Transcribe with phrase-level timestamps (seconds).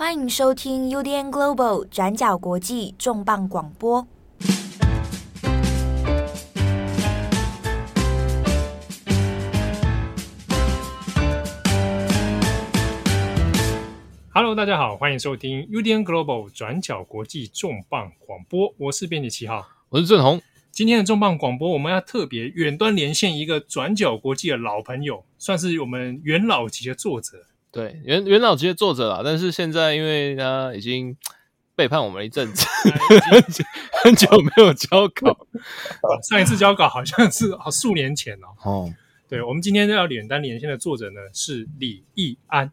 [0.00, 4.08] 欢迎收听 UDN Global 转角国际重磅广播。
[14.32, 18.72] Hello，大家好，欢迎收听 UDN Global 转角国际重磅广播。
[18.78, 20.40] 我是编辑七号，我是郑红。
[20.70, 27.44] 今天的重磅广播，我们要特别远端连线一个转角国际的老朋友，算是我们元老级的作者。
[27.72, 31.16] 对，元元老级的作者啦，但是现在因为他已经
[31.76, 32.66] 背叛我们一阵子，
[33.30, 33.64] 很久
[34.02, 35.46] 很久没有交稿。
[36.28, 38.48] 上一次交稿好像是好数年前哦。
[38.64, 38.94] 哦，
[39.28, 42.72] 对，我们今天要远端连线的作者呢是李易安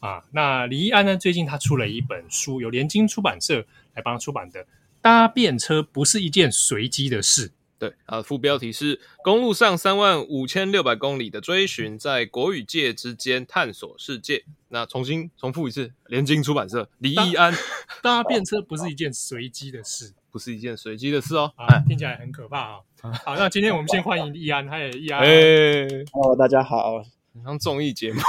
[0.00, 0.22] 啊。
[0.32, 3.64] 那李易安呢，最近他出了一本书，由联经出版社
[3.94, 4.62] 来帮他出版的
[5.00, 7.48] 《搭便车不是一件随机的事》。
[7.76, 14.44] 对啊，副标题是“公路上三万五千六百公里的追寻，在国与界之间探索世界”。
[14.68, 17.52] 那重新重复一次，联经出版社李易安，
[18.02, 21.52] 搭便车不是一件随机的事，不是一件随机的事哦。
[21.56, 23.12] 啊，听起来很可怕啊、哦！
[23.24, 27.04] 好，那今天我们先欢迎易安，嗨，易安，哎，Hello，大家好，
[27.44, 28.20] 像综艺节目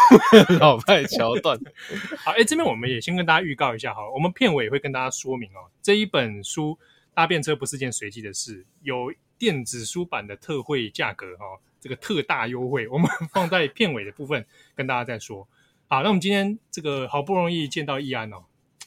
[0.59, 1.57] 老派桥段。
[2.25, 6.71] 好，哎，这边我们也先跟大家预告一下好，我们片尾也会跟大家说明哦，这一本书
[7.13, 9.13] 《搭便车不是件随机的事》有。
[9.38, 15.47] 电子书版的特惠价格哦，这个特大优惠，我们 放在片尾的部分跟大家再说。
[15.88, 18.44] 好，那我们今天这个好不容易见到易安哦，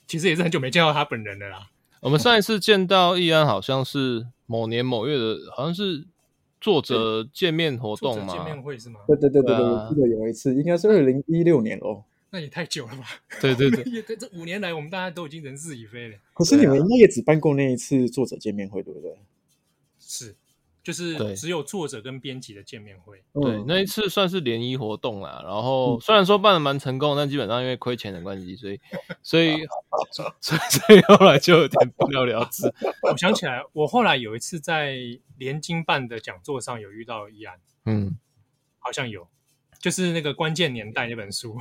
[0.07, 1.71] 其实也是很久没见到他本人了啦。
[2.01, 6.07] 我们上一次见到易安，好像是某年某月的，好像是
[6.61, 9.01] 作者见面活动嘛，见面会是吗？
[9.07, 12.05] 对对对对对，我记得有一次，应该是二零一六年哦。
[12.31, 13.05] 那也太久了吧？
[13.41, 16.17] 对对对， 这五年来，我们大家都已经人事已非了。
[16.35, 19.17] 可是你们应该也只办过那一次作者见面会，对不对？
[20.11, 20.35] 是，
[20.83, 23.23] 就是只有作者跟编辑的见面会。
[23.35, 25.43] 对，那一次算是联谊活动啦。
[25.45, 28.81] 然后虽然说办的蛮成功，但基本上因为亏钱的关系，所以
[29.23, 29.59] 所以
[30.41, 32.73] 所以所以后来就有点不了了之。
[33.03, 34.97] 我想起来，我后来有一次在
[35.37, 38.19] 联经办的讲座上有遇到易安，嗯，
[38.79, 39.29] 好像有，
[39.79, 41.61] 就是那个关键年代那本书。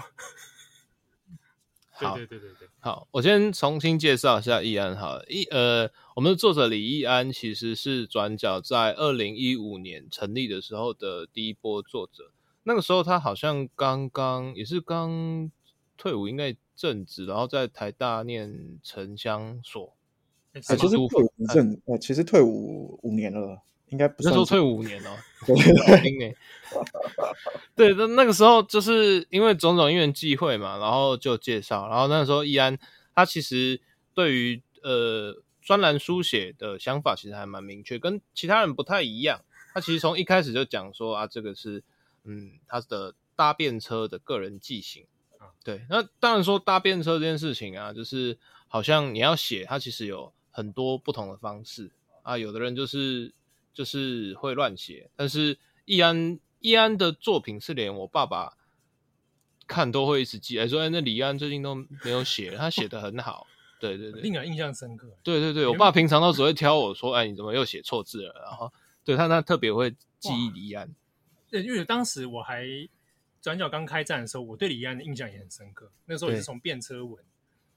[2.06, 5.26] 好对对对对对，好，我先重新介绍一下易安好了。
[5.28, 12.32] 易呃，我们的作者李易安其实是转角在二零一五年成立的时候的第一波作者。
[12.64, 15.52] 那个时候他好像刚刚也是刚
[15.98, 19.94] 退伍，应该正职，然后在台大念城乡所。
[20.62, 23.62] 其实退伍正呃，其实退伍五年了。
[23.90, 25.18] 应该不是说退伍五年哦，
[27.74, 32.78] 对，那那个时候就是因为种种因缘际会嘛，然后就介绍，然后那个时候易安
[33.16, 33.80] 他其实
[34.14, 39.40] 对于呃专栏书写的想法其实还蛮明确，跟其他人不太一样。
[39.74, 41.82] 他其实从一开始就讲说啊，这个是
[42.26, 45.06] 嗯他的搭便车的个人记性。
[45.64, 48.38] 对，那当然说搭便车这件事情啊，就是
[48.68, 51.90] 好像你要写，它其实有很多不同的方式
[52.24, 53.34] 啊，有的人就是。
[53.78, 55.56] 就是会乱写，但是
[55.86, 58.58] 易安易安的作品是连我爸爸
[59.68, 63.46] 看都会一直记，哎说哎那李安最近都没有写，他写的很好，
[63.80, 65.16] 对对对，令人印象深刻。
[65.22, 68.34] 对对对，我爸平常都只会挑我说，哎你怎么又写错字了？
[68.42, 68.74] 然后
[69.06, 70.90] 对他他特别会记忆李安。
[71.52, 72.66] 对，因为当时我还
[73.40, 75.92] 转角刚开战的时候，我对李安的印象也很深刻。
[76.06, 77.24] 那时候也是从便车文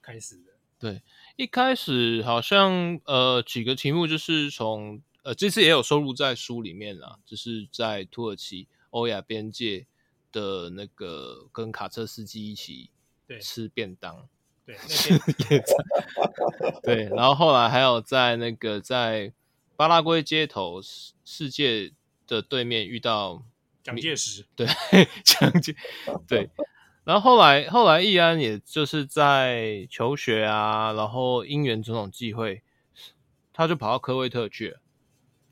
[0.01, 0.51] 开始的。
[0.79, 1.03] 对，
[1.35, 4.99] 一开始好像呃几个题目就是从。
[5.23, 9.85] 呃，这次也有收录在书里面啦，就是在土耳其欧亚边界
[10.31, 12.89] 的那个跟卡车司机一起
[13.39, 14.27] 吃便当，
[14.65, 14.75] 对，
[15.47, 15.63] 对，
[16.59, 19.31] 那对，然后后来还有在那个在
[19.75, 20.81] 巴拉圭街头
[21.23, 21.93] 世界
[22.25, 23.43] 的对面遇到
[23.83, 24.67] 蒋介石，对，
[25.23, 25.75] 蒋介，
[26.27, 26.49] 对，
[27.03, 32.63] 然后后来后来易安也就是在求学啊，然后因缘种种际会，
[33.53, 34.80] 他就跑到科威特去了。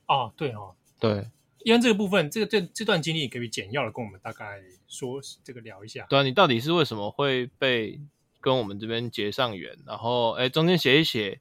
[0.09, 1.25] 哦，对哦，对，
[1.59, 6.05] 因为这个部分，这个这这段经历，可以简要的跟我们大概说这个聊一下。
[6.09, 8.01] 对啊，你到底是为什么会被
[8.41, 9.77] 跟我们这边结上缘？
[9.85, 11.39] 然后，哎，中间写一写，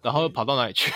[0.00, 0.90] 然后又跑到哪里去？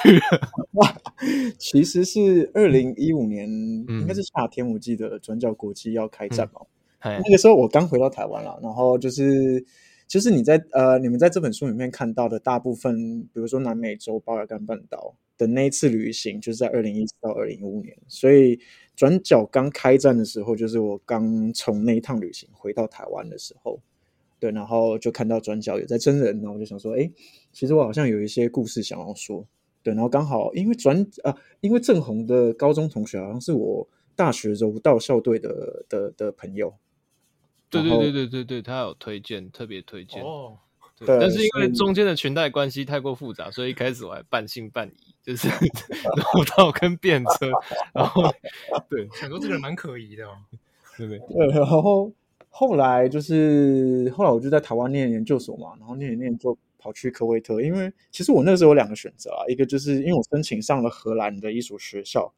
[0.73, 0.97] 哇，
[1.59, 3.47] 其实是二零一五年，
[3.89, 6.61] 嗯、应该是夏天，我记得转角国际要开战嘛。
[7.01, 9.67] 嗯、那个时候我刚回到台湾了，然后就是。
[10.07, 17.97] 就是你在呃，你们在这本书里面看到的大部分，比如说南美洲巴尔干半岛的那一次旅行，就是在二零一四到二零一五年。
[18.09, 18.59] 所以
[18.95, 23.81] 转角刚开战的时候，就是我刚从那一趟旅行回到台湾的时候，
[24.39, 27.11] 对，然后就看到转角有在真人，然后我就想说，哎，
[27.53, 29.47] 其实我好像有一些故事想要说，
[29.83, 36.75] 对，然后刚好因为转啊，因为郑红的高中同学好像是我大学柔道校队的的的朋友。
[37.71, 40.23] 对对对对对对，他有推荐，特别推荐。
[40.23, 40.59] 哦，
[40.97, 45.49] 对，但是因为中间的裙带关系太过复杂，所以一开始我还半信半疑，就是
[46.05, 47.51] 绕道跟便车，
[47.93, 48.23] 然后
[48.89, 50.37] 对，想说这个人蛮可疑的哦，
[50.97, 51.19] 对不对？
[51.49, 52.13] 对，然后
[52.49, 62.33] 后来就是后来我就在台湾念研究所嘛，然后念一念就跑去科威特，因为其实我那时候有两个选择啊，一个就是因为我申请上了荷兰的一所学校，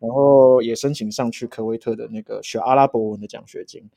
[0.00, 3.88] 然后也申请上去科威特的那个学阿拉伯文的奖学金。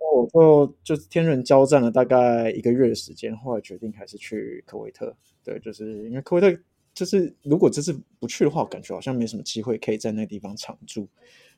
[0.00, 5.14] 我就就是天人交战了大概一个月的时间，后来决定还是去科威特。
[5.44, 6.60] 对，就是因为科威特，
[6.92, 11.08] 就是如果这次不去的话，我感觉好像没什么机会可以在那个地方常住，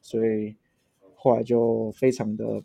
[0.01, 0.55] 所以
[1.15, 2.63] 后来就非常的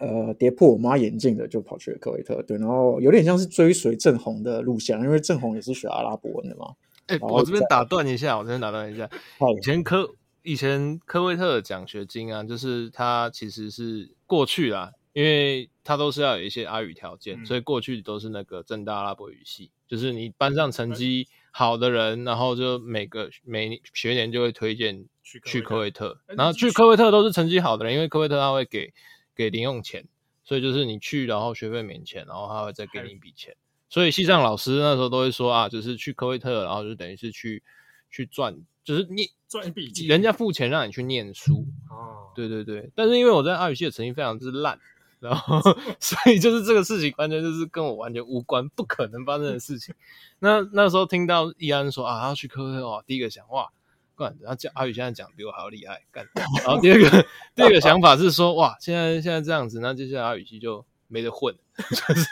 [0.00, 2.42] 呃跌破我妈眼镜的，就跑去了科威特。
[2.42, 6.74] 对，然后有点像是追随郑红的路线，因为郑红也是学阿拉伯文的嘛。
[7.06, 9.08] 哎、欸，我这边打断一下，我这边打断一下，
[9.56, 10.14] 以前科。
[10.46, 28.94] 以前科威特的奖学金啊，就是它其实是过去啦，因为它都是要有一些阿语条件，嗯、所以过去都是那个正大阿拉伯语系，就是你班上成绩好的人，然后就每个每学年就会推荐去科威特，然后去科威特都是成绩好的人，因为科威特他会给
[29.34, 30.06] 给零用钱，
[30.44, 33.56] 所以就是你去然后学费免钱，然后他会再给你一笔钱，
[33.88, 37.64] 所以系上老师那时候都会说啊，就是去科威特，然后就等于是去
[38.08, 38.56] 去赚。
[38.86, 42.88] 就是你赚笔记，人家付钱让你去念书哦，对对对。
[42.94, 44.78] 但是因为我在阿语系的成绩非常之烂，
[45.18, 45.60] 然后
[45.98, 49.92] 所以就是这个事情完全就是跟我完全无关，不可能发生的事情。
[50.38, 53.68] 那那时候听到易安说啊，他要去科威特哦，第一个想哇，
[54.16, 56.24] 干，然后讲阿宇现在讲比我还要厉害，干。
[56.64, 61.52] 然后第二个第二个想法是说哇，现在现在这样子，那接下来阿宇系就没得混，
[61.90, 62.24] 就是。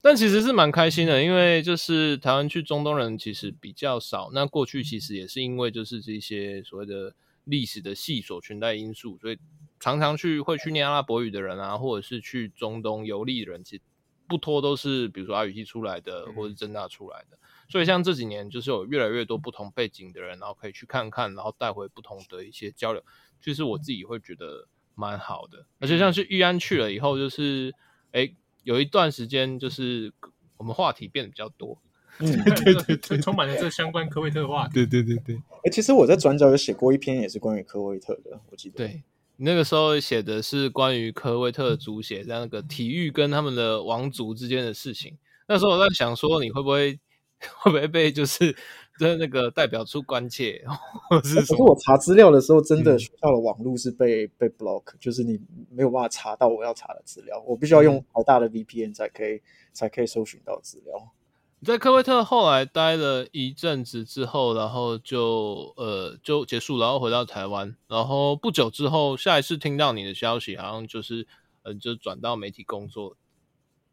[0.00, 4.30] 但其实是蛮开心的，因为就是台湾去中东人其实比较少。
[4.32, 7.14] 那过去其实也是因为就是这些所谓的
[7.44, 9.38] 历史的系所裙带因素，所以
[9.80, 13.82] 常常去会去念阿拉伯语的人啊，或者是去中东游历的人，其实
[14.28, 17.38] 不脱都是比如说阿语系出来的，或者是政大出来的。
[17.68, 23.02] 所以像这几年就是有越来越多不同背景的人，然后可以去看看，然后带回不同的一些交流。
[23.42, 25.66] 其实我自己会觉得蛮好的。
[25.80, 27.74] 而且像是玉安去了以后，就是
[28.12, 30.12] 诶有一段时间，就是
[30.56, 31.80] 我们话题变得比较多，
[32.18, 32.26] 嗯，
[32.64, 35.36] 对对对，充满了这相关科威特的话题，对对对对。
[35.36, 38.76] 哎、欸，其实我在转角有写过一篇，也是关于科威特的，我记得。
[38.76, 39.02] 对，
[39.36, 45.16] 那个时候写的是关于科威特的足协在那个体育跟他们的王族之间的事情。
[45.46, 46.98] 那时候我在想说，你会不会
[47.60, 48.56] 会不会被就是。
[48.98, 50.64] 的那个代表出关切，
[51.08, 51.54] 或是可是？
[51.56, 55.40] 我查资料的时候，真的学校的网络是被、嗯、被 block，就是你
[55.70, 59.40] 没有办法查到我要查的资料，我必须要用好大的 VPN 才可以、嗯、
[59.72, 61.12] 才可以搜寻到资料。
[61.60, 71.22] 你在科威特后来待了一阵子之后，然后就呃就结束，然后回到台湾，然后不久之后，下一次听到你的消息，好像就是
[71.62, 73.16] 嗯、呃、就转到媒体工作。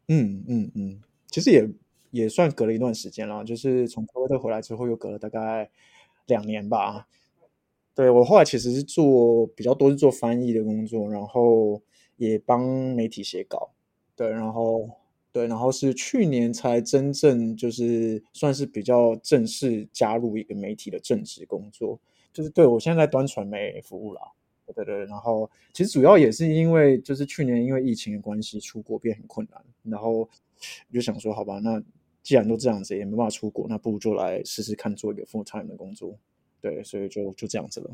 [0.08, 1.68] 嗯嗯嗯，其实也。
[2.10, 5.70] 也算隔了一段时间了，就是从科威特回来之后，又隔了大概
[6.26, 7.06] 两年吧。
[7.94, 11.80] 对，我后来其实是做比较多是做翻译的工作，然后
[12.18, 12.60] 也帮
[12.94, 13.70] 媒体写稿。
[14.14, 14.86] 对，然后
[15.32, 21.98] 对，然后是去年才真正就是算是比较正式加入一个媒体的正职工作。
[22.34, 24.20] 就是对，我现在在端传媒服务啦。
[24.66, 30.28] 对对对，然后其实主要也是因为就是去年因为疫情的关系，出国变很困难，然后我
[30.92, 31.82] 就想说，好吧，那。
[32.26, 36.18] 既然都这样子，也没办法出国，那不如就来试试看做一个 full time 的工作。
[36.60, 37.90] 对，所以就就这样子了。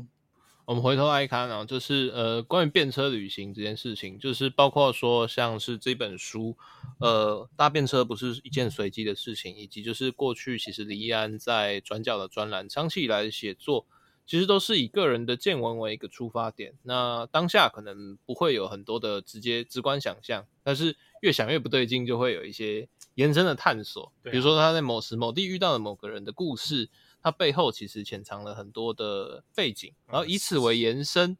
[0.65, 6.57] 我们回头来看啊，就是呃，关于便车旅行这件事情，就是包括说像是这本书，
[6.99, 13.85] 呃，搭便车不是一件随机的事情，以及就是过去其实李易安在转角的专栏长期以来的写作，
[14.25, 16.73] 其实都是以个人的见闻为一个出发点。
[16.83, 22.87] 那当下可能不会有很多的直接直观想象，但是越想越不对劲，就会有一些。
[23.15, 26.89] 延伸的探索，比如说他在某时某地遇到了某个人的故事，
[27.21, 31.37] 他背后其实潜藏了很多的背景，然后以此为延伸。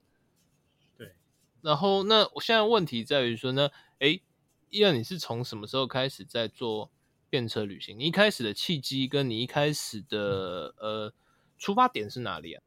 [0.96, 1.16] 对，
[1.64, 4.22] 然后那我现在问题在于说呢，诶，
[4.70, 6.92] 易安你是从什么时候开始在做
[7.28, 7.98] 便车旅行？
[7.98, 11.12] 你一开始的契机跟你一开始的呃
[11.58, 12.62] 出发点是哪里啊？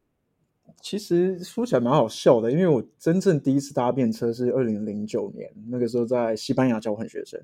[0.80, 7.40] 其实说起来蛮好笑的，因为我真正第一次搭便车是二零零九年，那个时候在西班牙交换学生，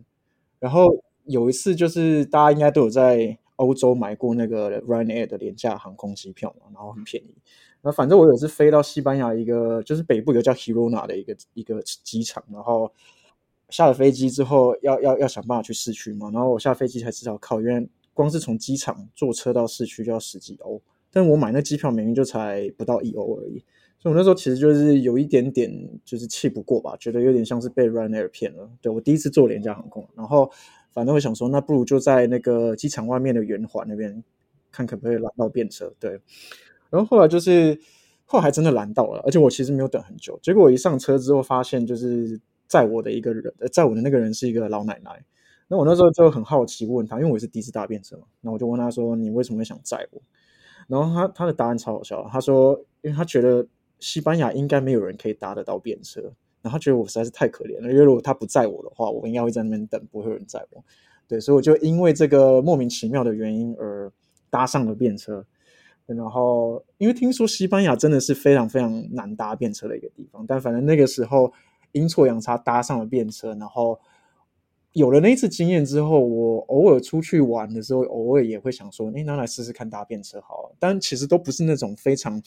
[0.58, 1.02] 然后。
[1.26, 7.32] 有一次，就是大家应该都有在欧洲买过那个 Ryanair 的廉价航空机票嘛，然后很便宜。
[7.80, 12.92] 那反正我有一次飞到西班牙一个，就是北部有个叫 Hirona 的一个一个机场，然后
[13.68, 23.62] 下了飞机之后要要要想办法去市区嘛，然后我下飞机才知道，靠，因为光是从机场坐车到市区就要十几欧，但我买那机票明明就才不到一欧而已。
[23.98, 25.70] 所以我那时候其实就是有一点点
[26.04, 28.68] 就是气不过吧，觉得有点像是被 Ryanair 骗了。
[28.80, 30.50] 对，我第一次坐廉价航空，然后
[30.90, 34.24] 反正我想说，那不如就在那个机场外面的圆环那边
[34.72, 35.94] 看可不可以拦到便车。
[36.00, 36.18] 对，
[36.90, 37.78] 然后后来就是
[38.24, 40.36] 后来真的拦到了，而且我其实没有等很久。
[40.42, 45.24] 结果我一上车之后，发现就是载我的一个人，载我的那个人是一个老奶奶。
[45.68, 50.20] 那我那时候就很好奇问他，因为我是第一次搭便车嘛，那我就问他说：“你为什么会想载我？”
[50.88, 53.66] 然后他他的答案超好笑，他说：“因为他觉得。”
[54.02, 56.20] 西班牙应该没有人可以搭得到便车，
[56.60, 60.82] 然后他觉得我实在是太可怜了，因为如果他不载我的话，我应该会在那边等，不会有人载我。
[61.28, 64.10] 对，所以我就因为这个莫名其妙的原因而
[64.50, 65.46] 搭上了便车。
[66.06, 71.52] 然后，因为听说西班牙真的是非常非常难搭便车的一个地方，但反正那个时候
[71.92, 74.00] 阴错阳差搭上了便车，然后
[74.92, 80.76] 有了那一次经验之后，我偶尔出去玩的时候，偶尔也会想说，哎，那来试试看搭便车好了。
[80.78, 82.42] 但其实都不是那种非常。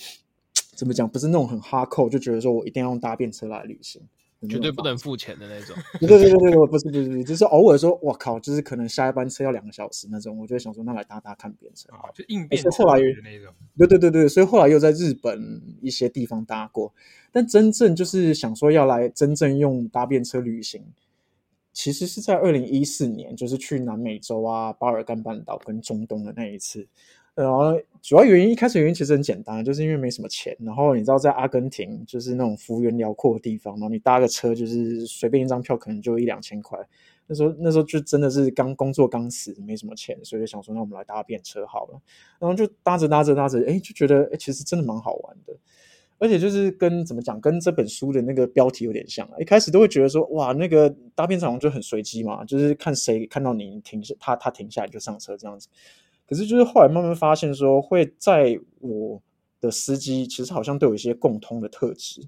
[0.76, 1.08] 怎么讲？
[1.08, 4.02] 不是那种很哈扣，就觉得说我一定要用搭便车来旅行，
[4.50, 5.74] 绝对不能付钱的那种。
[6.02, 13.54] 对对对对对，不是不是不是，就是偶尔说，我靠，就是可能下一班车要两个小时那种，我就会想说，那来搭搭看便车，就应变后来的那种。
[13.78, 16.94] 对对对对，所以后来又在日本一些地方搭过，
[17.32, 20.84] 但真正就是想说要来真正用搭便车旅行，
[21.76, 26.88] 其实是在二零一四年，就是去南美洲啊，巴尔干半岛跟中东的那一次。
[27.36, 30.56] 然后主要原因，一开始原因其实很简单，就是因为没什么钱。
[30.62, 36.80] 然后你知道，在阿根廷就是那种幅员辽阔的地方，然后你搭个车就是随便一张票可能就一两千块。
[37.28, 42.02] 那时候那时候就真的是刚工作刚辞，没什么钱，所以就想说，那我们来搭便车好了。
[42.40, 45.54] 然后就搭着搭着搭着，哎，就觉得哎，其实真的蛮好玩的。
[46.18, 49.30] 而且就是跟怎么讲，跟这本书的那个标题有点像。
[49.40, 55.68] 一开始都会觉得说，哇，那个搭便车好像就很随机嘛，就是看谁看到你停下，他他停下来就上车这样子。
[56.28, 59.22] 可是，就是后来慢慢发现，说会在我
[59.62, 62.22] 的司机其实好像都有一些共通的特质，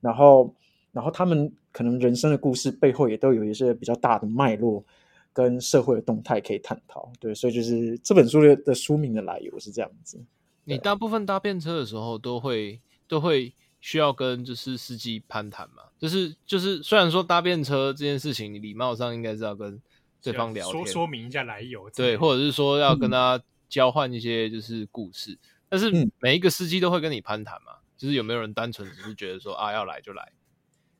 [0.00, 0.52] 然后，
[0.90, 4.84] 然后他们可能人生的故事背后也都有一些比较大的脉络
[5.32, 7.12] 跟社会的动态可以探讨。
[7.20, 10.18] 对，所以就是这本书的的书名的来由是这样子。
[10.64, 15.82] 你大部分搭便车的时候，都会都会需要跟就是司机攀谈嘛？
[15.98, 19.80] 就是就是，虽然说搭便车这件事情，你礼貌上应该是要跟。
[20.22, 30.32] 对方聊天，说说明一下来由，对，或者是说要跟他交换一些就是故事，嗯、但是每一个司机都会跟你攀谈嘛，就是有没有人单纯只是觉得说啊要来就来？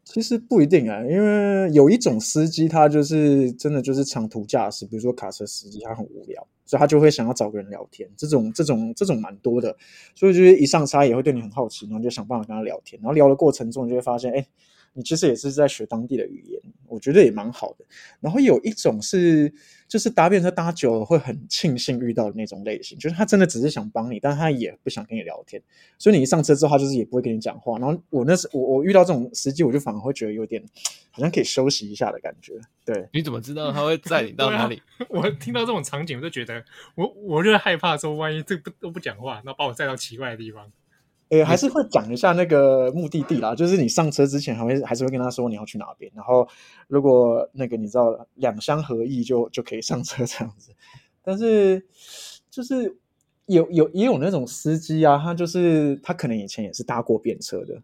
[0.04, 9.76] 其实不一定啊，因为有一种司机他就是真的就是长途驾驶，比如说卡车司机，他很无聊，所以他就会想要找个人聊天，这种这种这种蛮多的，
[10.14, 14.46] 所以就是一上车也会对你很好奇，然后就想办法跟他聊天，然后聊的过程中你就会发现，哎。
[14.94, 17.84] 你其实也是在学当地的语言，我觉得也蛮好的。
[18.20, 19.52] 然后有一种是，
[19.88, 25.60] 就是搭便车搭久了会很庆幸遇到的那种类型，就是他真的只是想帮你，但他也不想跟你聊天。
[25.98, 27.78] 所以你一上车之后，他就是也不会跟你讲话。
[27.78, 30.62] 然后我那时我我遇到这种司机，我就反而会觉得有点
[31.10, 32.52] 好像可以休息一下的感觉。
[32.84, 34.80] 对，你怎么知道他会载你到哪里？
[34.98, 40.70] 啊、我听到这种场景，我就觉得我我就害怕说，万一这不都不讲话，那把我载到奇怪的地方。
[41.30, 46.46] 诶，还是会讲一下那个目的地啦， 就是你上车之前还会还是会跟他说你要去哪边，然后
[46.86, 50.70] 如果那个你知道两相合意就就可以上车这样子。
[51.24, 51.84] 但是
[52.50, 52.96] 就是
[53.46, 57.82] 有有也有那种司机啊，他就是他可能以前也是搭过便车的，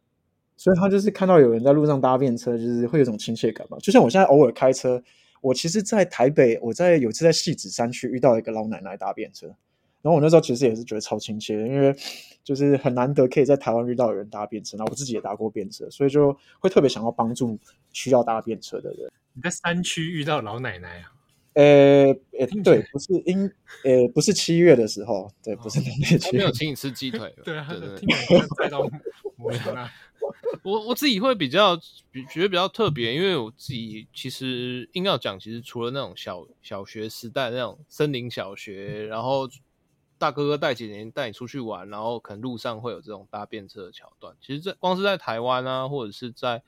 [0.56, 3.78] 所以他就是看到有人在路上搭便车，就是会有种亲切感嘛。
[3.78, 5.02] 就像我现在偶尔开车，
[5.40, 9.54] 我其实，在台北，我在有次在戏子山区遇到一个老奶奶搭便车。
[10.02, 11.95] 然后我那时候其实也是觉得超亲切的，因为
[12.42, 17.59] 就是很难得可以在台湾遇到有人搭便车，然后我自己也搭过便车，所以就会特别想要帮助
[17.92, 19.12] 需要搭便车的人。
[19.35, 21.12] 你在山区遇到老奶奶啊？
[21.52, 22.07] 呃
[22.38, 23.45] 呃，对，不是因
[23.85, 27.35] 呃不是七月的时候，对，不是七月，没有请你吃鸡腿。
[27.45, 28.80] 对啊，对对对，听到
[30.62, 31.76] 我我自己会比较
[32.11, 39.47] 比觉得比较特别，因为我自己其实硬要讲，其实除了那种小小学时代那种森林小学，然后。
[40.20, 44.36] 大哥哥带姐姐带你出去玩，然后可能路上会有这种搭便车的桥段。
[44.38, 46.62] 其实，这光是在台湾啊，或者是在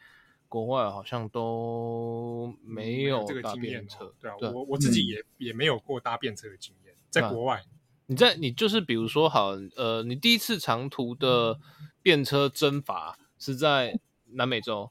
[0.49, 4.15] 国外，好像都没有搭便车。
[4.23, 6.95] 对啊，我我自己也也没有过搭便车的经验。
[7.11, 7.63] 在国外，
[8.07, 11.61] 你在你就是比如说，好，呃，你第一次长途的
[12.01, 14.91] 便车征伐是在南美洲，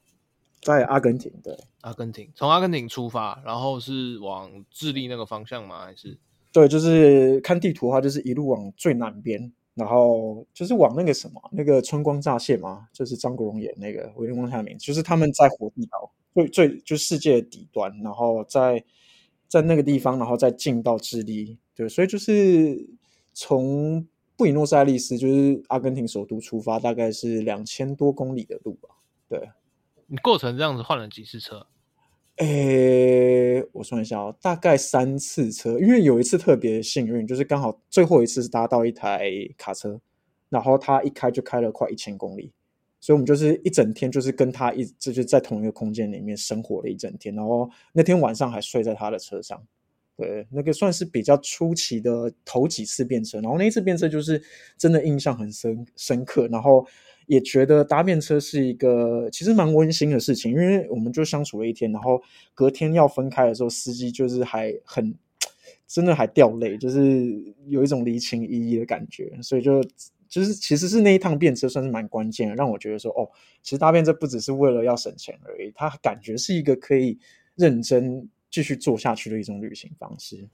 [0.60, 1.32] 在阿根廷。
[1.42, 5.84] 对，阿根廷，从阿根廷出发，然后是往智利那个方向吗？
[5.84, 6.16] 还是？
[6.52, 18.84] 对，就是看地图的话，就是一路往最南边，然后就是往那个什么，那个春光乍泄嘛，就是张国荣演那个，我有点忘他名，就是他们在火地岛最最就世界的底端，然后在
[19.48, 22.88] 在那个地方，然后再进到智利，对，所以就是
[23.32, 24.06] 从。
[24.34, 28.88] 布宜诺斯艾利斯，就是阿根廷首都出发，大概是两千多公里的路吧。
[29.28, 29.50] 对，
[30.06, 31.64] 你过程这样子换了几次车？
[32.36, 40.00] 诶，我算一下哦，大概三次车，因为有一次特别幸运，就是刚好最后一次是搭到一台卡车，
[40.48, 42.52] 然后他一开就开了快一千公里。
[43.00, 47.34] 所以，我们就是一整天，就是跟他一，就是在同一个空间里面生活了一整天。
[47.34, 49.60] 然后那天晚上还睡在他的车上。
[50.16, 53.40] 对，那个算是比较初期的头几次变车。
[53.40, 54.40] 然后那一次变车就是
[54.78, 56.46] 真的印象很深深刻。
[56.46, 56.86] 然后
[57.26, 61.90] 也觉得搭便车是一个其实蛮温馨的事情，因为我们就相处了一天。
[61.92, 62.22] 然后
[62.54, 65.14] 隔天要分开的时候，司机就是还很
[65.86, 69.38] 真的还掉泪，就是有一种离情依依的感觉。
[69.42, 69.82] 所以就。
[70.32, 73.28] 就是其实是那一趟便车算是蛮关键的，让我觉得说哦，
[73.62, 77.18] 其实搭便车不只是为了要省钱而已，它感觉是一个可以
[77.54, 80.48] 认真继续做下去的一种旅行方式，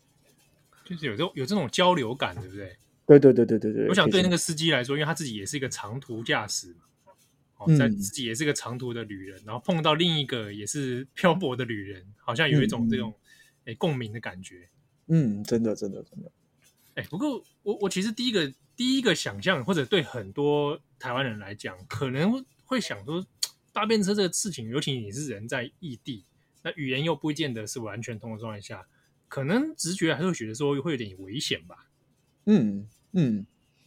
[0.84, 2.72] 就是有这种有这种交流感，对不对？
[3.08, 3.88] 对对对对对对。
[3.88, 7.12] 我想对那个司机来说，因为他自己也是一个长途驾驶嘛，
[7.56, 13.12] 哦，在自己也是一个长途的旅人，嗯，然后碰到另一个也是漂泊的旅人，好像有一种这种
[13.64, 14.68] 哎、嗯、共鸣的感觉。
[15.08, 16.30] 嗯，真的真的真的。
[16.94, 18.52] 哎，不过我我其实第一个。
[18.78, 23.26] 第一个想象，或者对很多台湾人来讲，可能会想说
[23.72, 26.24] 搭便车这个事情，尤其你是人在异地，
[26.62, 28.86] 那语言又不见得是完全通的状态下，
[29.26, 31.88] 可能直觉还是会觉得说会有点危险吧。
[32.46, 32.88] 嗯
[33.20, 33.44] 嗯，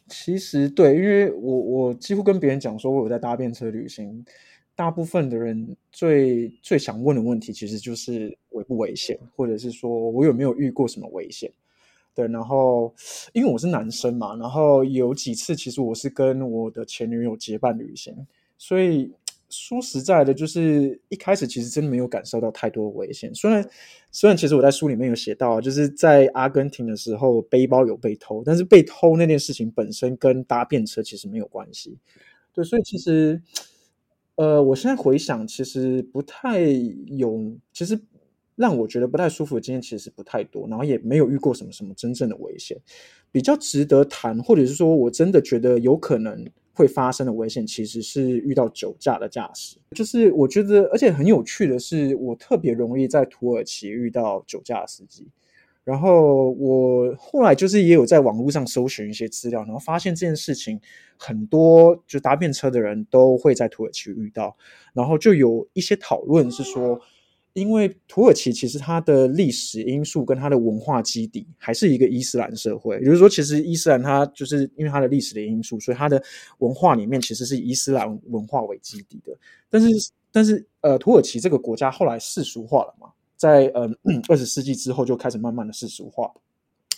[0.10, 4.26] 其实对，因为我我几乎跟别人讲说我有在搭便车旅行，
[4.76, 11.50] 大部分的人最最想问的问题，其实就是危不危险，或者是说我有没有遇过什么危险。
[12.14, 12.94] 对，然后
[13.32, 18.14] 因为我是男生嘛，然后有几次其实我是跟我的前女友结伴旅行，
[18.58, 19.10] 所以
[19.52, 23.36] 说实在的，就是一开始其实真的没有感受到太多的危险。
[23.36, 23.64] 虽然
[24.10, 31.98] 虽然其实我在书里面有写到，就是在阿根廷的时候背包有被偷，但是被偷那件事情本身跟搭便车其实没有关系。
[32.54, 33.42] 对，所以其实
[34.36, 38.00] 呃，我现在回想，其实不太有，其实。
[38.58, 42.78] 让我觉得不太舒服的经验其实不太多，然后也没有遇过什么什么真正的危险。
[43.32, 49.78] 比较值得谈，或者是说我真的觉得有可能会发生的危险，其实是遇到酒驾的驾驶。
[49.96, 55.28] 就是我觉得，而且很有趣的是，我特别容易在土耳其遇到酒驾司机。
[55.84, 60.80] 然后我后来就是也有在网络上搜寻一些资料，然后发现这件事情
[61.18, 64.56] 很多就搭便车的人都会在土耳其遇到，
[64.94, 67.00] 然后就有一些讨论是说。
[67.54, 76.22] 因为土耳其其实它的历史因素跟它的文化基底还是一个伊斯兰社会，也就是说，其实伊斯兰它就是因为它的历史的因素，所以它的
[76.60, 79.38] 文化里面其实是以伊斯兰文化为基底的。
[79.70, 83.96] 但是，但是呃，土耳其这个国家后来世俗化了嘛，在嗯
[84.30, 86.32] 二十世纪之后就开始慢慢的世俗化。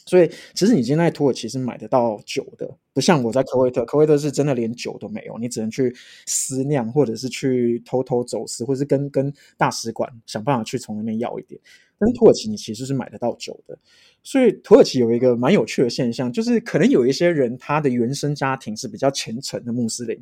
[0.05, 11.59] 所以，其实你今天在土耳其是买得到酒的，不像我在科威特，科威特是真的连酒都没有，你只能去私酿，或者是去偷偷走私，或者是跟跟大使馆想办法去从那边要一点。
[11.97, 13.77] 但是土耳其你其实是买得到酒的，
[14.23, 20.21] 所以土耳其有一个蛮有趣的现象，就是可能有一些人他的原生家庭是比较虔诚的穆斯林，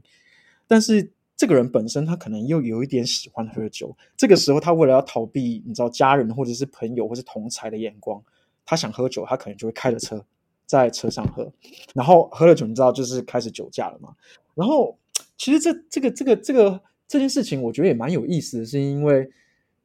[0.68, 8.22] 但是这个人本身他可能又有一点喜欢喝酒，这个时候他为了要逃避你知道家人或者是朋友或是同侪的眼光。
[8.72, 10.26] 他想喝酒，他可能就会开着车
[10.66, 11.52] 在车上喝，
[11.94, 14.16] 然后喝了酒，你知道就是开始酒驾了嘛。
[14.56, 14.98] 然后
[15.38, 19.30] 其实这这个这个这个这件事情，我觉得也蛮有意思的，是因为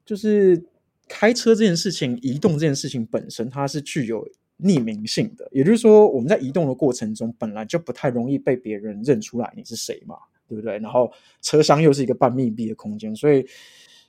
[0.04, 0.64] 就是
[1.08, 4.24] 开车这件事情、移动这件事情本身，它是具有
[4.60, 10.14] 匿名性的，也就是说我们在移动的过程中，本来就不太容易被别人认出来你是谁嘛，
[10.46, 10.78] 对不对？
[10.78, 13.44] 然后车厢又是一个半密闭的空间，所以，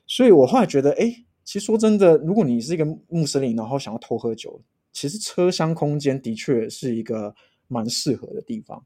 [0.06, 1.24] 所以我后来觉得，哎。
[1.48, 7.34] 其实说真的，如果你是一个穆斯林，然后想要偷喝酒，其实车厢空间的确是一个
[7.70, 8.84] 蛮适合的地方。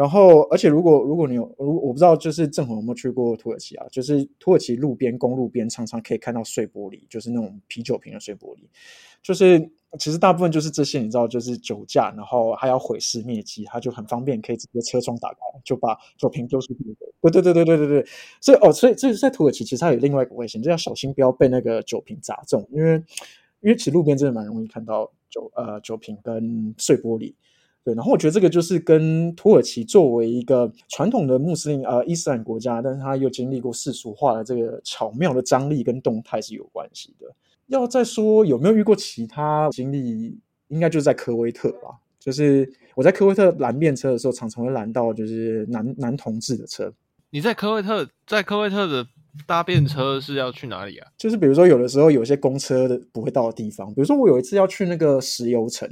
[0.00, 3.86] 然后，而且如果如果你有，如我不知道，就是正好有没有去过土耳其啊？
[3.90, 8.60] 就是土耳其路边公路边常常可以看到碎玻璃，就是那种啤酒瓶的碎玻璃，
[9.22, 9.70] 就是。
[9.98, 16.78] 其实大部分就是这些，你知道，就是酒驾，然后还要毁尸灭迹，他就很方便，可以直接车窗打开，就把酒瓶丢出去。
[17.20, 18.06] 对对对对对对对，
[18.40, 22.92] 所以哦，所以这是在土耳其，其实它有另外一个危险，就要小心不要被那个酒瓶砸中，因为
[23.62, 27.34] 因为其实路边真的蛮容易看到酒呃酒瓶跟碎玻璃。
[27.82, 37.26] 对，然后我觉得这个就是跟土耳其作为一个传统的穆斯林呃伊斯兰国家，但是它又经历过世俗化的这个巧妙的张力跟动态是有关系的。
[37.68, 40.38] 要再说有没有遇过其他经历，
[40.68, 41.88] 应该就是在科威特吧。
[42.18, 46.92] 就是我在科威特拦便车的时候，常常会拦到就是男男同志的车。
[47.30, 49.06] 你在科威特，在科威特的
[49.46, 51.08] 搭便车是要去哪里啊？
[51.16, 55.88] 就是比如说有的时候有些公车的不会到的地方，比如说我有一次要去那个石油城，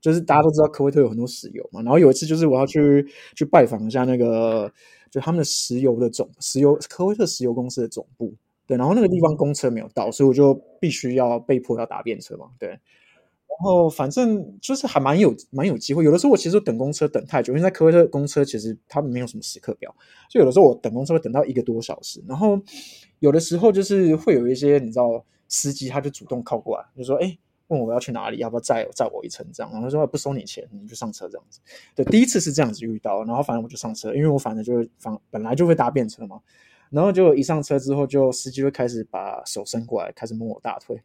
[0.00, 1.80] 就是大家都知道科威特有很多石油嘛。
[1.82, 4.72] 然后有一次就是我要去去拜访一下那个
[5.10, 8.34] 就他们的石油的总石油科威特石油公司的总部，
[8.66, 12.78] 对，然后那个地方公车没有到，所以我就必须要被迫要搭便车嘛，对。
[13.60, 19.92] 然后反正就是还蛮有蛮有机会，有的时候我其实等公车等太久，因为在科威特公车其实他们没有什么时刻表，
[20.30, 22.22] 所以有的时候我等公车会等到一个多小时。
[22.28, 22.60] 然后
[23.18, 27.36] 有的时候就是会有一些你知道司机他就主动靠过来，就说：“哎，
[27.68, 31.60] 问我要去哪里，要不要载载我一程？”这样，然后说不收你钱，你就上车这样子。
[31.94, 36.40] 对，第一次是这样子遇到，然后反正我就上车，因为我反正就是反本来就会搭便车嘛，
[36.90, 41.00] 然后就一上车之后，就司机会开始把手伸过来，开始摸我大腿。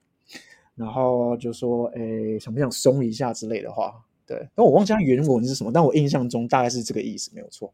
[0.75, 3.93] 然后就说：“诶，想不想松一下之类的话？”
[4.25, 7.71] 对，但我忘记他原文是什么，但我印象中大概是这个意思，没有错。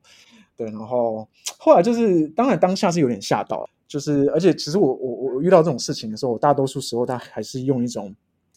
[0.58, 1.26] 对，然后
[1.58, 8.14] 后来就是，当然当下是有点吓到，就是而且其实我我我遇到这种事情的时候，我大多数时候他还是用一种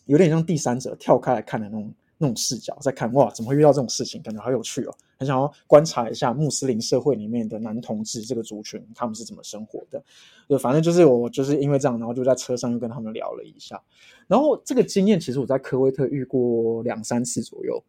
[0.06, 1.92] 有点像第三者跳开来看的那种。
[2.18, 4.22] 那种视角在看，哇，怎么会遇到这种事情？
[4.22, 10.00] 感觉好有趣哦，很想要观察一下穆斯林社会里面的男同志这个族群，他们是怎么生活的。
[10.46, 13.82] 对，反正就是我就是因为这样，然后就在车上又跟他们聊了一下。
[14.28, 17.82] 然后这个经验其实我在科威特遇过两三次左右。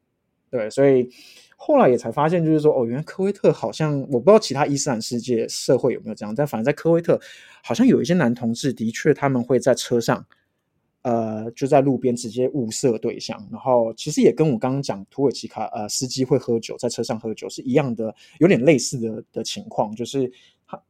[0.50, 1.08] 对，所以
[1.56, 7.22] 后来也才发现，就是说，哦，原来科威特好像我不知道其他伊斯兰世界社会有没有这样，但反正在科威特
[7.64, 10.26] 好像有一些男同志的确他们会在车上。
[11.04, 20.32] 呃，就在路边直接物色对象，然后其实也跟我刚刚讲土耳其卡呃司机会喝酒，在车上喝酒是一样的，有点类似的的情况，就是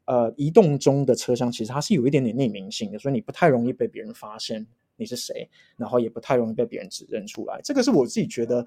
[0.06, 4.66] 呃移动中的车厢其实它是有一点点匿名性的，所以你不太容易被别人发现
[4.98, 7.60] 你是谁，然后也不太容易被别人指认出来。
[7.64, 8.64] 这个是我自己觉得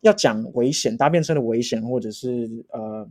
[0.00, 3.06] 要讲危险搭便车的危险，或者是呃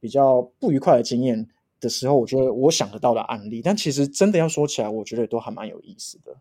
[0.00, 1.46] 比较不愉快的经验
[1.78, 6.36] 的时候，我觉得我想得到的案例，但其实真的要说起来，我觉得都还蛮有意思的。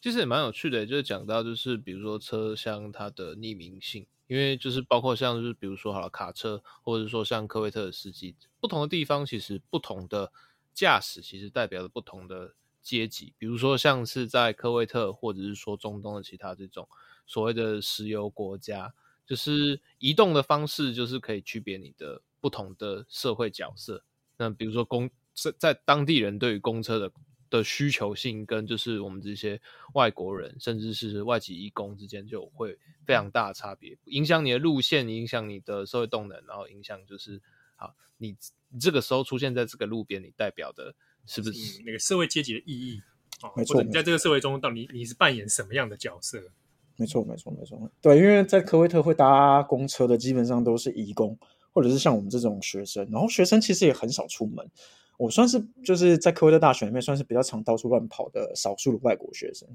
[0.00, 10.32] 其实也蛮有趣的，就是讲到就是比如说车厢它的匿名性，因为就是包括像就是比如说好了卡车，或者说像科威特的司机，不同的地方其实不同的
[10.72, 16.88] 驾驶其实代表了不同的阶级，比如说像是在科威特或者是说中东的其他这种
[17.26, 18.94] 所谓的石油国家，
[19.26, 24.04] 就是移动的方式就是可以区别你的不同的社会角色。
[24.36, 27.10] 那比如说公在在当地人对于公车的。
[27.50, 29.60] 的需求性跟就是我们这些
[29.94, 37.40] 外国人，甚至是外籍义工之间就会非常大的差别，影响你的路线，影响你的社会动能，然后影响就是
[37.76, 38.36] 好，你
[38.80, 40.94] 这个时候出现在这个路边，你代表的
[41.26, 43.00] 是不是那个社会阶级的意义？
[43.54, 46.42] 没错，或者你在这个社会中，到底你是扮演什么样的角色？
[46.96, 47.90] 没错，没错，没错。
[48.02, 51.38] 对，因为在科威特会搭公车的，基本上都是义工，
[51.72, 54.68] 或者是像我们这种学生，然后学生其实也很少出门。
[55.18, 59.68] 我算是就是在科威特大学里面算是比较常到处乱跑的少数的外国学生，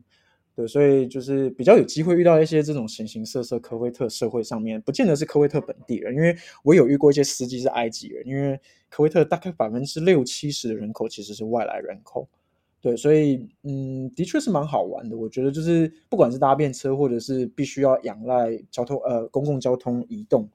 [0.55, 12.25] 对，所以就是比较有机会遇到一些这种形形色色科威特社会上面，不见得是科威特本地人，因为我有遇过一些司机是埃及人，因为科威特大概百分之六七十的人口其实是外来人口，
[12.79, 15.17] 对，所以嗯，的确是蛮好玩的。
[15.17, 20.49] 我觉得就是不管是搭便车或者是必须要仰赖交通呃公共交通移动，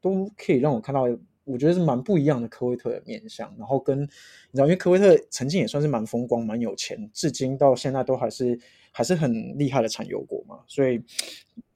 [0.00, 1.06] 都可以让我看到。
[1.50, 4.06] 我觉得是蛮不一样的科威特的面相，然后跟你
[4.52, 8.58] 知道，因为科威特曾经也算是蛮风光、蛮有钱，至今到现在都还是
[8.92, 11.02] 还是很厉害的产油国嘛，所以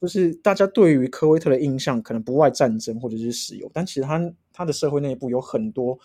[0.01, 5.99] 就是大家对于科威特的印象可能不外战争或者是石油，但其实它它的社会内部有很多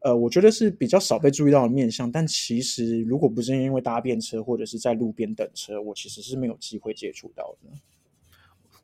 [0.00, 7.70] 呃，我觉得是比较少被注意到的面相，但其实如果不是因为搭便车或者是在路边等车，我其实是没有机会接触到的。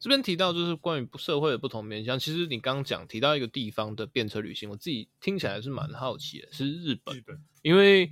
[0.09, 7.15] 这边提到就是关于社会的不同面向，其实你刚刚讲提到一个地方的便车旅行，我自己听起来是蛮好奇的，是日本。
[7.15, 8.11] 日本，因为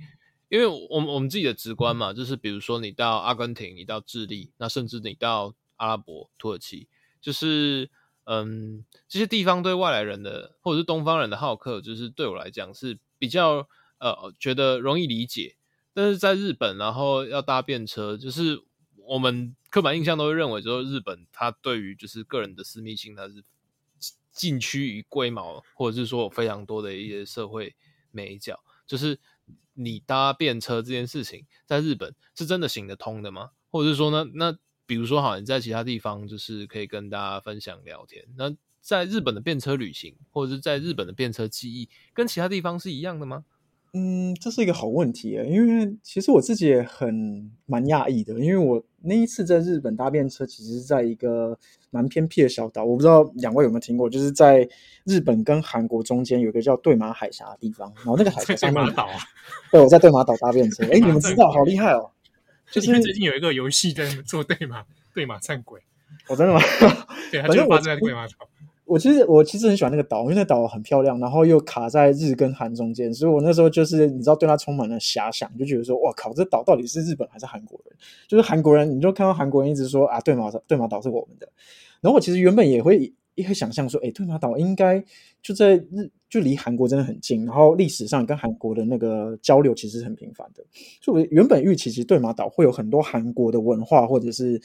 [0.49, 6.87] 因为我们我们自己的直观嘛，就是比如说你到阿根廷，你到智利，那甚至你到阿拉伯、土耳其，
[7.19, 7.89] 就是
[8.25, 15.55] 嗯这些地方对外来人的或者是东方人的好客，就是对我来讲是比较呃觉得容易理解。
[15.95, 18.61] 但是在日本，然后要搭便车，就是
[19.07, 19.55] 我们。
[19.69, 23.43] 刻板印象都会认为，就是日本，它对于就是个人的私密性，它是
[24.31, 27.75] 近趋于龟毛，或者是说有非常多的一些社会
[28.11, 28.63] 美角。
[28.87, 29.19] 就是
[29.73, 33.51] 你搭便车这件事情，在日本是真的行得通的吗？
[33.69, 38.25] 或者是说呢，那比如说，好像在其他地方，就是可以跟大家分享聊天。
[38.37, 43.43] 那在日本的便车旅行，或者是在日本的便车记忆，跟其他地方是一样的吗？
[43.97, 51.57] 嗯，这是一个好问题，因为其实我自己也很蛮讶异的，因为我那一次在日本搭便车，其实是在一个
[51.89, 54.69] 蛮偏僻的小岛，我不知道两位有没有听过，就是在
[55.03, 59.17] 日本跟韩国中间有一个叫对马海峡的地方，然后那个海峡上面，对马岛啊，
[59.71, 62.11] 对，我在对马岛搭便车， 哎，你们知道，好厉害哦！
[62.71, 65.81] 就是最近有一个游戏在做对马对马战鬼，
[66.29, 66.59] 我真的吗？
[67.31, 68.33] 对，它就发生在对马岛。
[68.87, 77.93] 我其实我其实很喜欢那个岛，因为那岛很漂亮，然后又卡在日跟韩中间，所以我那时候就是你知道对它充满了遐想，就觉得说哇靠，这岛到底是日本还是韩国人？
[78.29, 81.49] 就是韩国人，你就看到韩国人一直说啊，对马对马岛是我们的。
[81.99, 85.03] 然后我其实原本也会也会想象说，哎，对马岛应该
[85.41, 90.63] 就在日，就离韩国真的很近，然后历史上跟韩国的那个交流其实很频繁的，
[91.01, 94.61] 所以我原本预期其实对马岛会有很多韩国的文化或者是。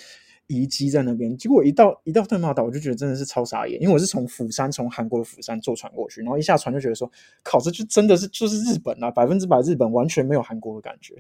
[0.52, 7.10] 遗迹在那边，结果一到一到对马岛，我就觉得真的是超傻眼，因为我是从釜山，从韩国的釜山坐船过去，然后一下船就觉得说，
[7.42, 11.14] 靠，这就真的是就是日本啊，百分之百日本，完全没有韩国的感觉。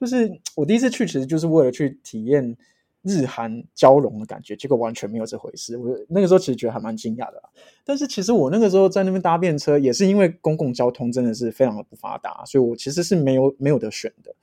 [0.00, 2.56] 就是我第一次去，其实就是为了去体验
[3.02, 5.76] 日韩交融的感觉，结果完全没有这回事。
[5.76, 7.42] 我那个时候其实觉得还蛮惊讶的，
[7.84, 14.34] 但是其实我那个时候在那边搭便车，也是因为公共交通真的是非常的不发达，所以我其实是没有没有得选的。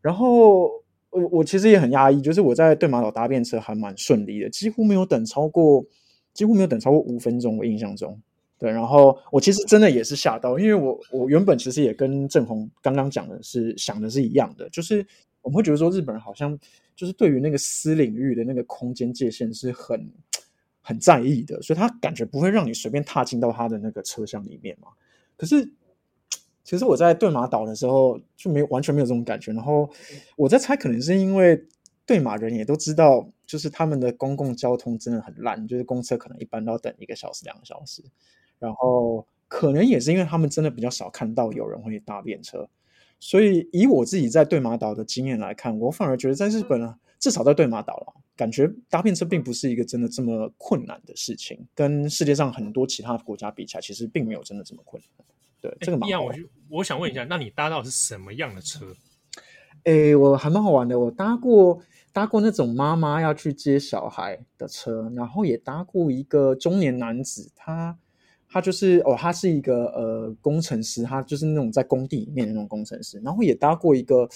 [0.00, 0.81] 然后。
[1.12, 5.84] 我我其实也很压抑，就是我在对马岛搭便车还蛮顺利的，几乎没有等超过，
[6.32, 7.58] 几乎没有等超过五分钟。
[7.58, 8.18] 我印象中，
[8.58, 15.06] 对，然后我其实真的也是吓到，因为我我原本其实也跟正红刚刚讲的是想的是一样的，就是
[15.42, 16.58] 我们会觉得说日本人好像
[16.96, 20.10] 就是对于那个私领域的那个空间界限是很
[20.80, 24.88] 很在意的，所以他感觉不会让你随便踏进到他的那个车厢里面嘛。
[25.36, 25.70] 可是。
[26.64, 29.90] 其实我在对马岛的时候就没有完全没有这种感觉，然后
[30.36, 31.60] 我在猜，可能是因为
[32.06, 38.02] 对马人也都知道，就是他们的公共交通真的很烂，就是公车可能一般都要等一个小时、两个小时，
[38.58, 42.68] 然后可能也是因为他们真的比较少看到有人会搭便车，
[43.18, 55.26] 所以以我自己在对马岛的经验来看，我反而觉得在日本啊，至少在对马岛了，感觉搭便车并不是一个真的这么困难的事情，跟世界上很多其他国家比起来，其实并没有真的这么困难。
[55.62, 56.24] 对，这个蛮好。
[56.24, 56.34] 我
[56.68, 58.94] 我想问一下，那你搭到是什么样的车？
[59.84, 60.98] 诶，我还蛮好玩的。
[60.98, 61.80] 我搭过
[62.12, 67.96] 搭过那种妈妈要去接小孩的车，然后也搭过一个中年男子，他。
[68.52, 74.28] 他就是哦，他是一个呃工程师，他就是那种在工地里面的那种工程师，然后也搭过一个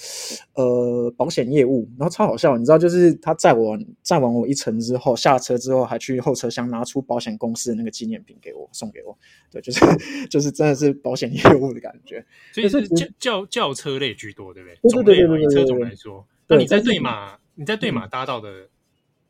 [0.55, 9.15] 呃保险业务，然后超好笑，你知道，就是他载我载完我一程之后，下车之后还去后车厢拿出保险公司的那个纪念品给我送给我，
[9.51, 9.79] 对，就是
[10.27, 15.03] 就是真的是保险业务的感觉，所以是轿轿轿车类居多，对不对？
[15.03, 18.67] 对对对对对，以车种来说，那你在对马你在对马搭到的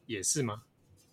[0.06, 0.62] 也是吗？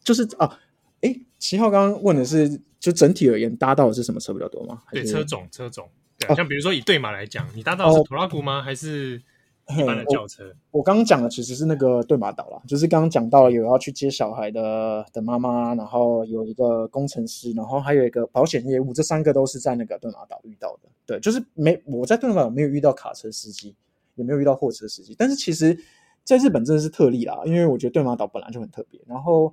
[0.05, 0.61] 就是啊，
[1.01, 2.61] 诶，七号刚刚问的是。
[2.85, 4.83] 就整体而言，搭到的是什么车比较多吗？
[4.93, 8.61] 对，车种车种，对、啊，像比如说以对马来讲，你搭到的是拖拉库吗？
[8.61, 9.23] 还是
[9.71, 10.55] 一般的轿车？
[10.71, 20.91] 我刚刚讲的其实是那个对马岛啦，就是刚刚讲到了有要去接小孩的的妈妈，然后有一个工程师，然后还有一个保险业务，这三个都是在那个对马岛遇到的。
[21.07, 23.75] 对，就是没我在对马岛没有遇到卡车司机，
[24.17, 25.75] 也没有遇到货车司机，但是其实
[26.23, 29.51] 在日本真的是特例啦，因为我觉得对马岛本来就很特别，然后。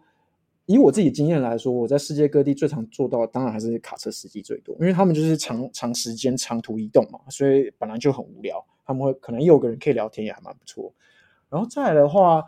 [0.66, 8.64] 以我自己经验来说，我在世界各地最常做到的，当然还是卡车司机最多，因为他们就是长长时间长途移动嘛，所以本来就很无聊。
[8.84, 10.94] 他们会可能有个人可以聊天，也还蛮不错。
[11.50, 12.44] 然后再来的话，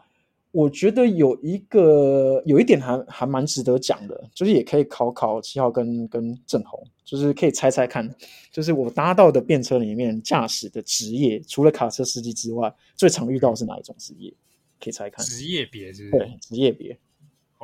[0.51, 8.13] 我觉得有一个有一点还还蛮值得讲的，就是也可以考考七号跟跟郑红，就是可以猜猜看，
[8.51, 14.33] 就是我搭到的便车里面驾驶的职业，除了卡车司机之外，最常遇到是哪一种职业？
[14.81, 15.93] 可以猜看职业别？
[16.11, 16.97] 对，职业别。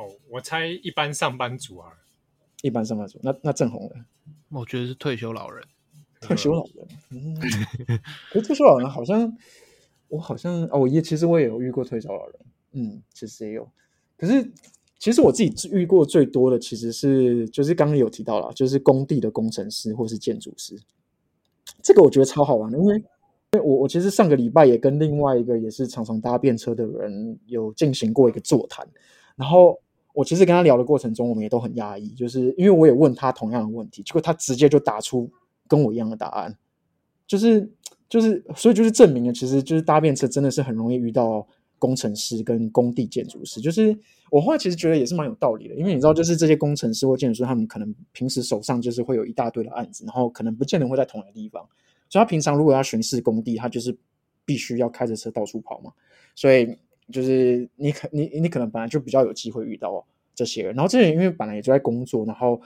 [0.00, 1.92] 哦，我猜一般上班族啊，
[2.62, 3.18] 一般上班族。
[3.22, 3.96] 那那正红的，
[4.48, 5.62] 我觉得是退休老人。
[6.22, 7.34] 退休老人，嗯，
[8.30, 9.36] 可是退休老人好像，
[10.08, 12.36] 我好像哦，我也其实我也有遇过退休老人，
[12.72, 13.66] 嗯，其实也有。
[14.18, 14.50] 可是
[14.98, 20.78] 其实我自己遇过最多的，其实是就是刚刚有提到了，就是工地的工程师或是建筑师。
[21.82, 23.04] 这个我觉得超好玩的，因为因
[23.58, 28.86] 为我我其实上个礼拜也跟另外一个也是常常搭便车的人有进行过一个座谈，
[29.36, 29.80] 然后。
[30.12, 35.30] 我其实跟他聊的过程中，我们也都很压抑，就是因为我也问他同样的问题，结果他直接就打出
[35.68, 36.56] 跟我一样的答案，
[37.26, 37.70] 就是
[38.08, 41.46] 就是，所以就是证明了，其实就是搭便车真的是很容易遇到
[41.78, 43.60] 工程师跟工地建筑师。
[43.60, 43.96] 就是
[44.30, 51.62] 我后来其实觉得也是蛮有道理的，因为你知道，就是这些工程师或建筑师，他们可能平时手上就是会有一大堆的案子，然后可能不见得会在同一个地方，
[52.08, 53.96] 所以他平常如果要巡视工地，他就是
[54.44, 55.92] 必须要开着车到处跑嘛，
[56.34, 56.76] 所以。
[57.10, 62.60] 就是你可你你可能本来就比较有机会遇到这些人，然后这些人因为本来也就在工作，然后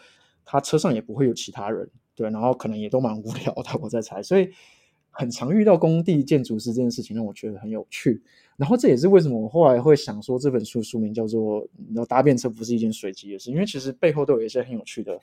[0.44, 4.50] 他车上也不会有其他人，对，然后可能也都蛮无聊的，我在猜，所以
[5.10, 8.22] 很常遇到工地建筑师这件事情让我觉得很有趣，
[8.56, 15.18] 然后这也是为什么我后来会想说这本书书名叫做“你搭便车不是一件随机的事”，因为其实背后都有一些很有趣的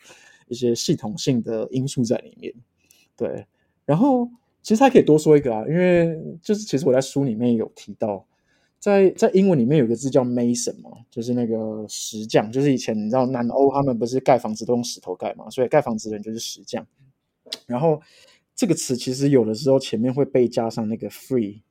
[0.48, 2.54] 一些系统性的因素在里面，
[3.16, 3.46] 对，
[3.86, 4.30] 然后
[4.62, 8.26] 其实还可以多说一个啊，因为就是其实我在书里面有提到。
[8.82, 16.86] 在在英文里面有个字叫 Mason 嘛，就是那个石匠，就是以前你知道南欧他们不是盖房子都用石头盖嘛，所以盖房子的人就是石匠。
[17.68, 18.02] 然后
[18.56, 21.62] 这个词其实有的时候前面会被加上那个 free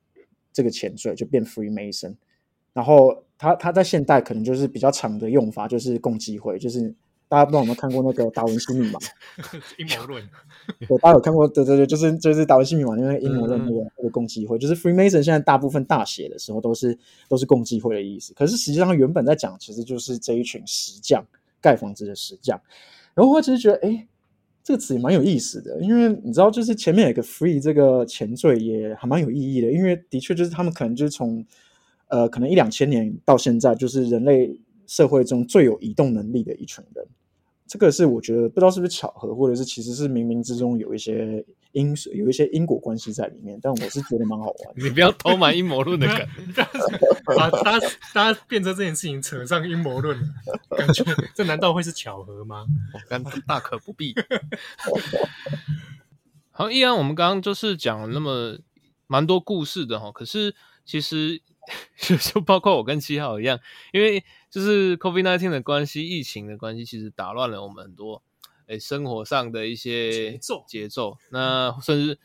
[0.53, 2.15] 这个前缀，就变 Freemason。
[2.73, 6.95] 然后它它在现代可能就是比较常的用法，就是共济会，就是。
[7.31, 8.99] 大家不知道有没有看过那个达文西密码？
[9.79, 10.21] 阴谋论。
[10.85, 11.47] 对，大家有看过？
[11.47, 15.23] 对对对，就是就是达文西密码，因为阴谋论那个那个共济会，就是 Freemason。
[15.23, 16.97] 现在大部分大写的时候都是
[17.29, 18.33] 都是共济会的意思。
[18.33, 21.25] 可是实际上原本在讲，其实就是这一群石匠
[21.61, 22.59] 盖房子的石匠。
[23.13, 24.05] 然后我其实觉得，哎，
[24.61, 31.45] 这个词也蛮有意思的，因为你知道，就是前面有个 Free 这个前缀也还蛮有意义的，因为的确就是他们可能就是从
[32.09, 37.07] 呃可能一两千年到现在，就是人类社会中最有移动能力的一群人。
[37.71, 44.73] 这个是我觉得不知道是不是巧合，或者是其实是冥冥之中有一些因有一些因果关系在里面，但我是觉得蛮好玩。
[44.75, 46.27] 你不要偷买阴谋论的梗，
[47.37, 50.19] 把大家大家变成这件事情扯上阴谋论，
[50.77, 51.01] 感觉
[51.33, 52.65] 这难道会是巧合吗？
[53.47, 54.13] 大可不必。
[56.51, 58.57] 好，依然我们刚刚就是讲了那么
[59.07, 60.53] 蛮多故事的哈，可是
[60.83, 61.41] 其实
[62.19, 63.57] 就包括我跟七号一样，
[63.93, 64.21] 因为。
[64.51, 68.21] 就是 COVID-19 的关系，疫情的关系，其实打乱了我们很多
[68.67, 71.17] 诶、欸、生活上的一些节奏节奏。
[71.29, 72.19] 那甚至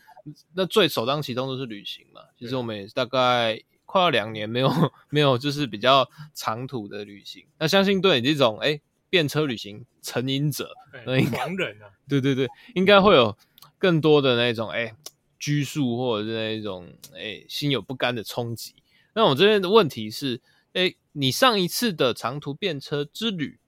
[0.54, 2.22] 那最首当其冲都是旅行嘛。
[2.36, 4.68] 其实我们也大概快要两年没有
[5.08, 7.46] 没有就是比较长途的旅行。
[7.60, 10.68] 那相信对你这种诶、欸、便车旅行成瘾者，
[11.06, 13.38] 那应该人啊， 对对对，应该会有
[13.78, 14.96] 更多的那种诶、欸、
[15.38, 18.74] 拘束或者是那种诶、欸、心有不甘的冲击。
[19.14, 20.40] 那我这边的问题是。
[20.76, 23.58] 哎，你上一次的长途便车之旅，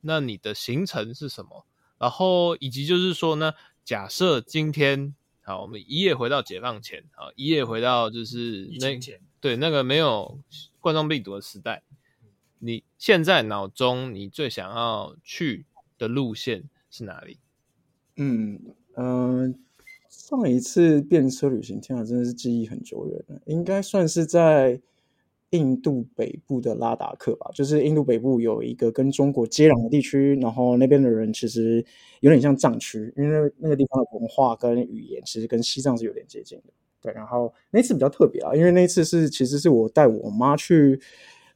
[0.00, 1.66] 那你的行程是什么？
[1.98, 3.52] 然后以及就是说呢，
[3.84, 8.98] 假设今天好，我们一夜回到解放前，好，一夜回到就是那
[9.42, 10.38] 对那个没有
[10.80, 11.82] 冠状病毒的时代，
[12.60, 15.66] 你现在脑中你最想要去
[15.98, 17.36] 的路线是哪里？
[18.16, 18.58] 嗯
[18.94, 19.54] 嗯、呃，
[20.08, 24.80] 上一次便车旅行，天啊，真的是记忆很久远了，应该算是在。
[25.54, 31.84] 印度北部的拉达克吧，就是印度北部有一个跟中国接壤的地区，然后那边的人其实
[32.18, 36.64] 有点像藏区，因为那个地方的文化跟语言其实跟西藏是有点接近的。
[37.00, 41.00] 对，然后那次比较特别啊，因为那次是其实是我带我妈去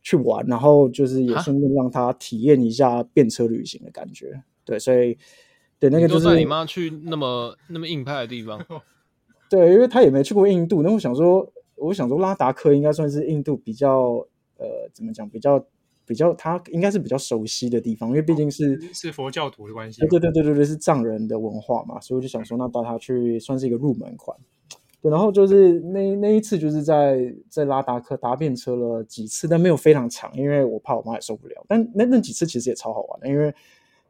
[0.02, 4.40] 去玩，然后就是也顺便让她体验一下便车旅行的感觉。
[4.64, 5.18] 对，所以
[5.80, 8.64] 对那个就是你妈去那么那么硬派的地方，
[9.50, 11.52] 对，因为她也没去过印度，那我想说。
[11.80, 15.28] 我想说，拉达克应该算是印度比较呃，怎么讲？
[15.28, 15.64] 比较
[16.04, 20.00] 比较，他应该是比较熟悉的地方，因为毕竟是、哦、是佛教徒的关系。
[20.08, 24.36] 对对对对对，是藏人的文化嘛，所以我就想说，那带他去算是一个入门款。
[25.00, 31.64] 对，然后就是那那一次，就是在在拉达克搭便车了几次，但没有非常长，因为我怕我妈也受不了。
[31.68, 33.54] 但那那几次其实也超好玩的，因为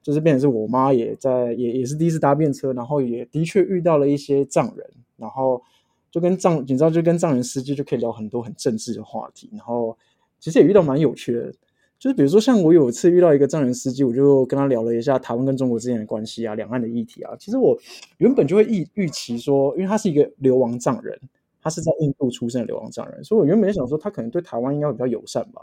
[0.02, 5.60] 就是变成是我妈也在，也也是第一次搭便车，然后也的确遇到了一些藏人，然后。
[6.10, 9.96] 就跟藏，你知道，就跟藏人司机就可以聊很多很政治的话题，然后
[10.40, 11.52] 其实也遇到蛮有趣的，
[11.98, 17.34] 就是比如说像我有一次遇到一个藏人司机，我就跟他聊了一下台湾跟中国之间的关系啊，两岸的议题啊。
[17.38, 17.78] 其实我
[18.18, 21.18] 原本就会预预期说，因为他是一个流亡藏人，
[21.60, 25.62] 他是在印度出生的流亡藏人，所以我原本想说他可能对台湾应该会比较友善吧。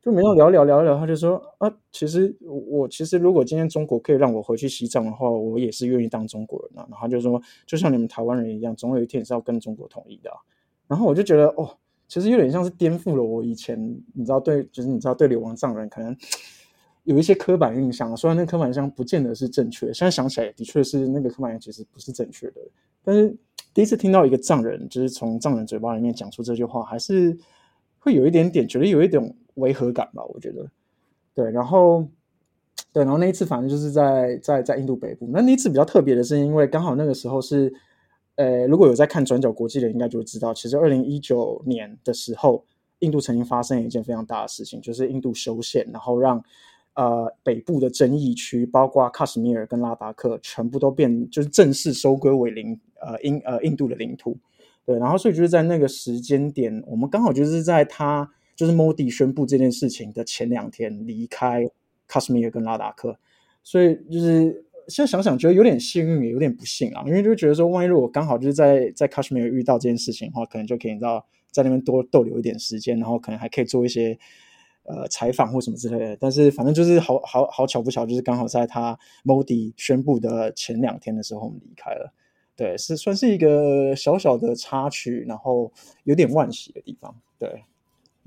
[0.00, 6.86] 就没有聊聊聊聊，他就说啊，其实我其实如果今天中国可以让我回去西藏的话，我也是愿意当中国人啊。
[6.88, 10.30] 然后他就说，就像你们台湾人一样，总有一天也是要跟中国统一的。
[10.86, 11.68] 然后我就觉得，哦，
[12.06, 13.76] 其实有点像是颠覆了我以前，
[14.14, 16.16] 你知道，对，就是你知道，对流亡藏人可能
[17.02, 18.16] 有一些刻板印象。
[18.16, 22.60] 虽然那刻板印象不见得是正确，现在想起来的确是那个刻板印象其实不是正确的。
[23.02, 23.36] 但是
[23.74, 27.36] 第一次听到一个藏人，就是从藏人嘴巴里面讲出这句话，还是
[27.98, 29.34] 会有一点点觉得有一点。
[29.58, 30.68] 违和感吧，我觉得，
[31.34, 32.04] 对，然后，
[32.92, 35.28] 对，然后那一次反正就是在在在印度北部。
[35.32, 37.72] 那那一次比较特别的是，因为刚好那个时候是，
[38.36, 42.64] 呃，如果有在看转角国际的，应该就会知道，其实二零一九年的时候，
[43.00, 46.42] 印度曾经发生一件非常大的事情，就是印度修宪，然后让
[46.94, 54.36] 呃北部的争议区，包括喀什米尔跟拉达克，全部都变就是正式收归为领呃印呃印度的领土。
[54.86, 58.30] 对，然后所以就是在那个时间点，我们刚好就是在他。
[58.58, 61.64] 就是 Modi 宣布这件事情的前两天离开
[62.08, 63.16] 喀什米尔跟拉达克，
[63.62, 67.04] 所以就是现在想想觉得有点幸运，也有点不幸啊。
[67.06, 74.18] 因为就觉得说，万一如果刚好就是在在喀什米尔遇到这件事情的话，可能就可以你知道在那边多逗留一点时间，然后可能还可以做一些
[74.82, 76.16] 呃采访或什么之类的。
[76.16, 82.12] 但是反正就是好好好巧不巧，就是刚好在他 Modi 宣布的前两天的时候，我们离开了。
[82.56, 87.14] 对，是算是一个小小的插曲，然后有点惋惜的地方。
[87.38, 87.62] 对。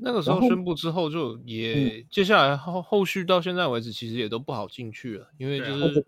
[0.03, 6.03] 那个时候宣布之后，就也接下来后后续到现在为止，其实也都不好进去了，因为就是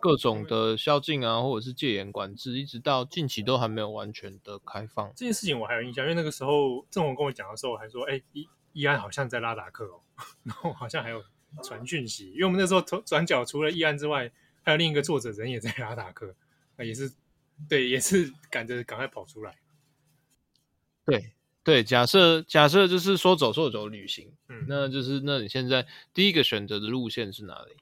[0.00, 5.12] 各种的宵禁啊，或者是戒严管制，一直到近期都还没有完全的开放。
[5.14, 10.00] 这件事情我还有印象，因为那个时候郑红跟我讲的时候，还说：“哎，易易安好像在拉达克哦，
[10.42, 11.22] 然后好像还有
[11.62, 14.32] 传讯息，因为我们那时候转角除了易安之外，
[14.62, 16.34] 还有另一个作者人也在拉达克，
[16.78, 17.12] 也是
[17.68, 19.54] 对，也是赶着赶快跑出来，
[21.04, 21.32] 对。”
[21.64, 27.72] 对，假设假设就是说走就走旅行，嗯，那就是那你现在第一个选择的路线是哪里？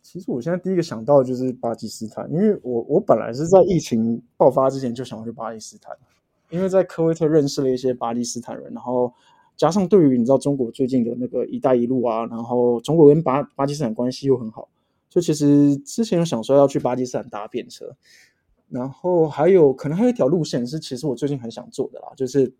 [0.00, 5.92] 其实我现在第一个想到的就是巴基斯坦，因为我我本来是在疫情爆发之前就想要去巴基斯坦，
[6.50, 9.12] 因为在科威特认识了一些巴基斯坦人，然后
[9.56, 14.68] 加上对于你知道中国最近的那个“一带一路”啊，然后中国跟巴巴基斯坦关系又很好，
[15.08, 17.92] 就其实之前有想说要去巴基斯坦搭便车，
[18.68, 22.54] 然后还有可能还有一条路线是其实我最近很想做的啦，就是。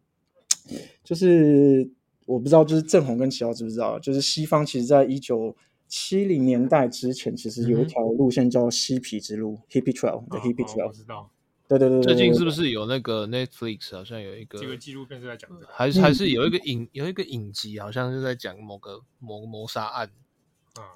[1.02, 1.90] 就是
[2.26, 3.98] 我不知道，就是正红跟齐奥知不知道？
[3.98, 5.54] 就是西方其实，在一九
[5.88, 10.86] 七零年代之前，其实有一条路线叫嬉皮之路 （Hippie Trail） 的 Hippie Trail。
[10.86, 11.30] 我知道。
[11.68, 12.14] 对对对对。
[12.14, 15.66] 最近是不是有那个 Netflix 好像有一个这个纪录片是在讲这个？
[15.70, 20.10] 还是还是有一个影有一个影集，好像是在讲某个谋谋杀案。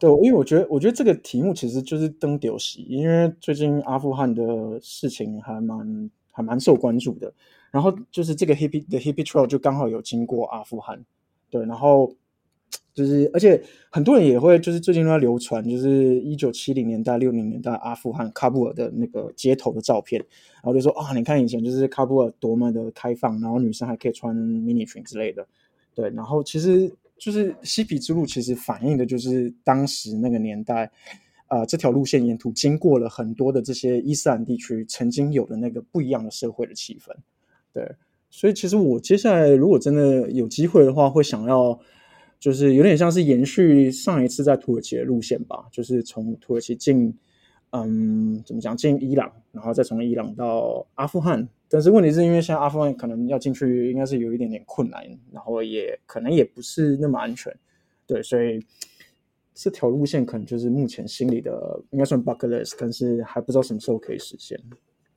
[0.00, 7.32] 对，因为我觉得我觉得这个题目其实就是登丢席，因为最近阿富汗的事情还蛮还蛮受关注的。
[7.70, 11.04] 然后就是这个 hippie 的 hippie trail 就刚好有经过阿富汗，
[11.50, 12.12] 对，然后
[12.94, 20.18] 就是而且很多人也会就是最近都在流传，就是一九七零年代六零年代阿富汗喀布尔的那个街头的照片，
[20.54, 25.46] 然后就说啊，你看以前就是喀布尔多么的开放，然后女生还可以穿迷你裙之类的，
[25.94, 30.90] 对，然后其实就是嬉皮之路其实反映的就是当时那个年代，
[31.48, 37.14] 呃，这条路线沿途经过了很多的这些伊斯兰地区曾经有的那个不一样的社会的气氛。
[37.76, 37.86] 对，
[38.30, 41.78] 所以其实我接下来如果真的有机会的话，会想要
[42.40, 47.14] 就是有点像是延续上一次在土耳其的路线吧，就是从土耳其进，
[47.72, 51.46] 嗯，怎么讲，进伊朗，然后再从伊朗到阿富汗。
[51.68, 57.54] 但是问题是因为现在阿富汗可能要进去，应该是有一点点困难，然后也可能也不是那么安全。
[58.06, 58.64] 对，所以
[59.52, 64.58] 这条路线可能就是目前心里的应该算 bucket list，但是还不知道什么时候可以实现。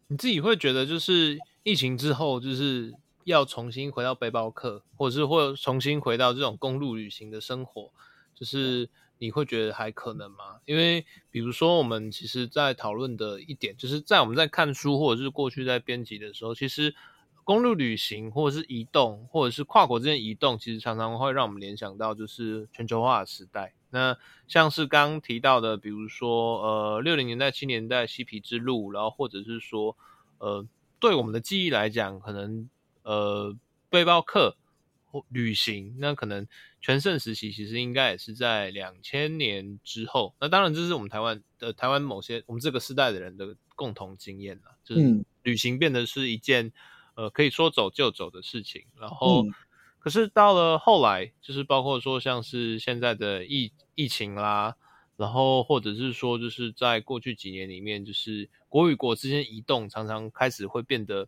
[0.09, 1.37] 你自己会觉得就是。
[1.63, 2.93] 疫情之后，就是
[3.25, 7.91] 要重新回到背包客，或者是或重新回到这种公路旅行的生活，
[8.33, 10.61] 就是你会觉得还可能吗？
[10.65, 16.95] 因为比如说，我们其实在讨论的一点，就是在我们在看书或者是过去在编辑的时候，其实
[17.43, 23.73] 公路旅行或者是移动，或者是跨国之间移动，其实常常会让我们联想到就是全球化的时代。
[23.91, 29.95] 那像是刚提到的，比如说呃六零年代、七零年代嬉皮之路，然后或者是说
[30.37, 30.65] 呃。
[30.99, 32.69] 对我们的记忆来讲，可能
[33.03, 33.55] 呃
[33.89, 34.57] 背包客
[35.05, 36.47] 或旅行，那可能
[36.81, 40.35] 全盛时期其实应该也是在两千年之后。
[40.39, 46.71] 那当然这是我们台湾的、呃、台湾某些我们这个时代的人的共同经验了，就是旅行变得是一件
[47.15, 48.83] 呃可以说走就走的事情。
[48.99, 49.53] 然后，嗯、
[49.99, 54.75] 可是到了后来，就是包括说像是现在的疫疫情啦。
[55.19, 61.27] 然后，或者是说，就是在过去几年里面，就是国与国之间移动，常常开始会变得，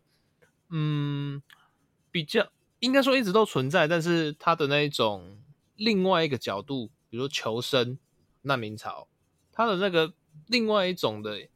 [0.70, 1.42] 嗯，
[2.10, 5.38] 比较应该说一直都存在，但是它的那一种
[5.76, 7.98] 另外一个角度，比如说求生、
[8.40, 9.08] 难民潮，
[9.52, 10.14] 它的那个
[10.46, 11.46] 另外一种的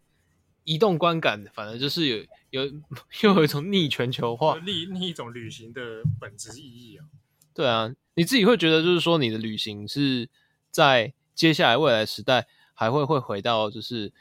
[0.64, 2.70] 移动观感，反而就是有有
[3.24, 6.62] 又有一种逆全球化，另另一种旅行的本质意
[6.93, 7.07] 义啊。
[7.55, 10.28] 对啊，你自己会觉得，就是说你的旅行是
[10.70, 11.14] 在。
[11.37, 14.12] 接下来未来时代还会会回到就是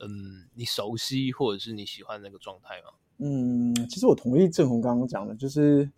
[0.00, 2.90] 嗯你熟悉或者是你喜欢那个状态吗？
[3.18, 5.88] 嗯，其实我同意郑红刚刚讲的，就是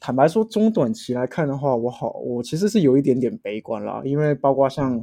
[0.00, 5.02] 坦白说中短期来看的话，我好我其实是有一点点悲观啦，因为包括像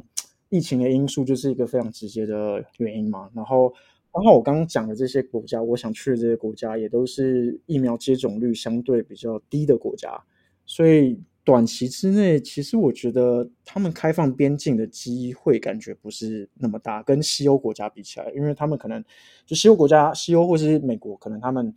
[0.50, 3.30] 疫情的因素就是一个非常直接的原因嘛。
[3.34, 3.72] 然后
[4.12, 10.22] 刚好我刚刚讲的这些国家，我想去的这些国家也都是疫苗接种率相对比较低的国家，
[10.66, 11.18] 所以。
[11.42, 19.02] 短期之内，其实我觉得他们开放边境的机会感觉不是那么大，跟西欧国家比起来，因为他们可能
[19.46, 21.74] 就西欧国家，西欧或是美国，可能他们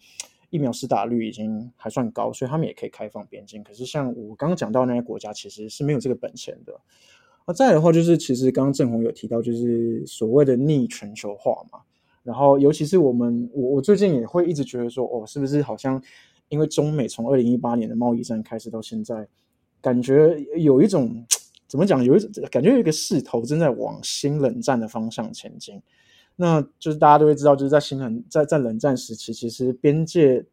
[0.49, 3.63] 疫苗施打率已经还算高，所以他们也可以开放边境。
[3.63, 6.77] 可是像我刚刚讲到那些国家，其实是没有这个本钱的。
[7.47, 11.79] 那再的话，就是其实刚刚郑红有提到，就是所谓的逆全球化嘛。
[12.21, 15.99] 然后尤其是我们，我我最近也会一直觉得说，哦，是不是好像
[16.49, 19.25] 因为中美从二零一八年的贸易战开始到现在。
[19.83, 21.25] 感觉有一种
[21.67, 22.01] 怎么讲？
[22.01, 25.81] 有一种感觉，有一个势头正在往新冷战的方向前进。
[26.37, 30.45] 那就是大家都会知道，就是在新冷在在冷战时期，其实边界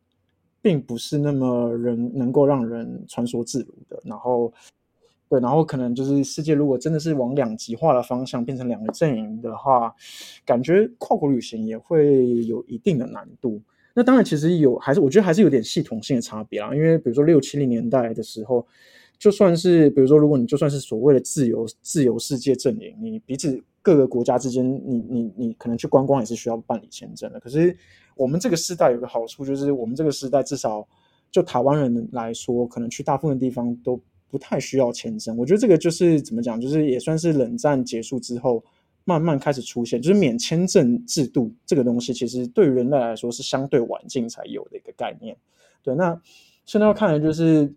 [0.60, 4.02] 并不是那么人能够让人穿梭自如的。
[4.04, 4.52] 然后
[5.28, 9.94] 对，然后可能就是世界如果真的是往两极化的方向变成两个阵营的话，
[10.44, 13.62] 感觉跨国旅行也会有一定的难度。
[13.94, 18.66] 那当然，其实有还是我觉得还是有点系统性的差别啊，因为比如说六七零年代的时候。
[19.20, 27.38] 就算是比如说，如果你就算是所谓的自由自由世界阵营，你彼此各个国家之间，你你你可能去观光也是需要办理签证的。
[27.38, 27.76] 可是
[28.16, 30.88] 我们这个时代有个好处，就是我们这个时代至少
[31.30, 34.00] 就台湾人来说，可能去大部分地方都
[34.30, 35.36] 不太需要签证。
[35.36, 38.64] 我觉得这个就是怎么讲，就是也算是冷战结束之后
[39.04, 45.36] 慢慢开始出现，就是免签证制度这个东西，其实对于人类来说是相对晚近才有的一个概念。
[45.82, 46.18] 对，那
[46.64, 47.70] 现在要看的就是。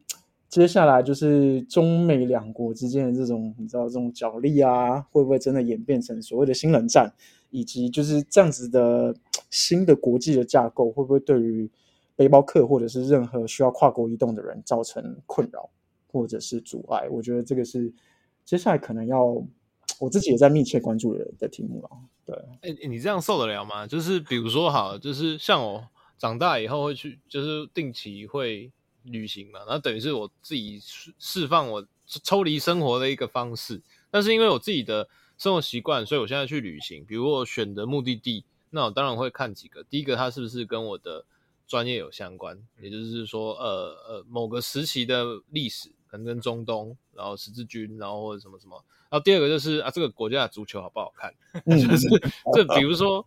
[0.53, 7.11] 接下来就是中美两国之间的这种，你知道这种角力啊，会不会真的演变成所谓的新冷战？
[7.49, 9.15] 以及就是这样子的
[9.49, 11.67] 新的国际的架构，会不会对于
[12.15, 15.67] 背包客或者是任何需要跨国移动的人造成困扰
[16.11, 17.09] 或者是阻碍？
[17.09, 17.91] 我觉得这个是
[18.45, 19.43] 接下来可能要
[19.99, 21.89] 我自己也在密切关注的的题目了。
[22.27, 23.87] 对，哎、欸，你这样受得了吗？
[23.87, 28.71] 就是比如说，好，就是像我长大以后会去，就是定期会。
[29.03, 31.85] 旅行嘛，然后等于是我自己释释放我
[32.23, 33.81] 抽离生活的一个方式。
[34.09, 39.83] 但是因为我自己的生活习惯，所以我现在去旅行，比如我选的目的地，那我当然会看几个。
[39.83, 41.25] 第一个，它是不是跟我的
[41.67, 42.57] 专业有相关？
[42.79, 48.83] 也就是说，呃呃，某个时期的历史，可能跟中东，然后十字军，然后或者什么什么。
[49.09, 51.33] 然后第二个就是啊，这个国家的足球好不好看？
[51.65, 52.07] 就是
[52.53, 53.25] 这，比如说，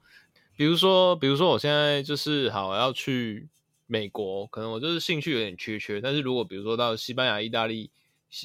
[0.56, 3.48] 比如说，比如说，我现在就是好，我要去。
[3.86, 7.90] 美国可能我就是兴趣有点缺缺，但是如果比如说到西班牙、意大利、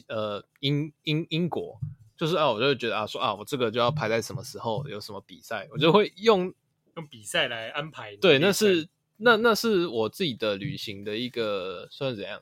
[0.07, 1.79] 呃英英英国，
[2.15, 6.53] 就是啊，我就会觉得啊，说啊，我这个就要排在什么时候有什么比赛，我就会用
[6.95, 8.15] 用比赛来安排。
[8.17, 8.87] 对，那是
[9.17, 12.41] 那那是我自己的旅行的一个算是怎样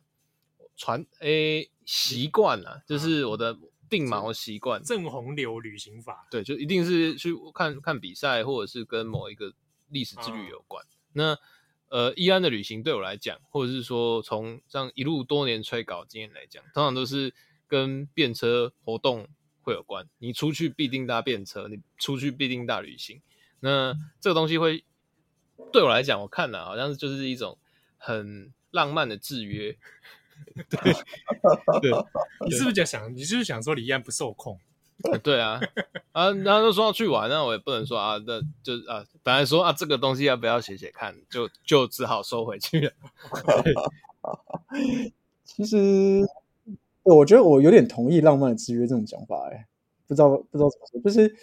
[0.76, 3.58] 传诶习惯啊，就是我的
[3.89, 6.28] 定锚习惯，正洪流旅行法。
[6.30, 9.54] 对，就一定是去看看比赛，或者是跟某一个
[9.89, 10.84] 历史之旅有关。
[10.84, 11.39] 啊、那
[11.90, 17.34] 呃，一安的旅行对我来讲，或者是说从这样一路多年催稿经验来讲，通常都是
[17.68, 19.28] 跟便车活动
[19.62, 20.08] 会有关。
[20.20, 23.22] 你出去必定搭便车，你出去必定搭旅行。
[23.60, 24.86] 那这个东西会
[25.74, 27.58] 对我来讲，我看了好像是就是一种
[27.98, 29.78] 很浪漫的制约。
[30.70, 30.94] 对，
[31.82, 31.92] 对，
[32.46, 34.58] 你是不是就想，你是不是想说李一安不受控？
[35.24, 35.60] 对啊，
[36.12, 42.91] 啊，然后就说要去玩，那我也不能说啊，那就啊，本来说啊，这个东西要不要写写看，就就只好收回去了。
[45.45, 46.22] 其实，
[47.04, 49.66] 我觉得我有点同意浪漫的制约这种讲法，哎，
[50.06, 51.34] 不知道不知道怎么说，就是，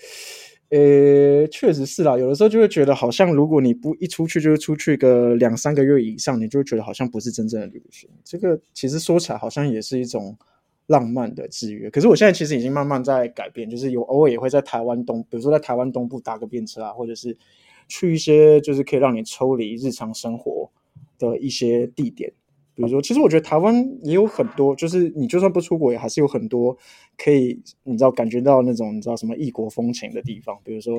[0.68, 8.10] 呃，确实是啦，有的时候就会觉得，好像如果你不一出去就是出去个两三个月以上，你就会觉得好像不是真正的旅行。
[8.22, 10.36] 这个其实说起来，好像也是一种。
[10.86, 17.36] 浪漫的制约，可是我现在其实已经慢慢在改变，就是有偶尔也会在台湾东，比如说在台湾东部搭个便车啊，或者是
[17.88, 20.70] 去一些就是可以让你抽离日常生活
[21.18, 22.32] 的一些地点。
[22.74, 26.76] 比如说，其实我觉得台湾也有很多，就是你就算不出国，也还是有很多
[27.16, 30.98] 可以你知道感觉到那种你知道什么异国风情的地方，比如说。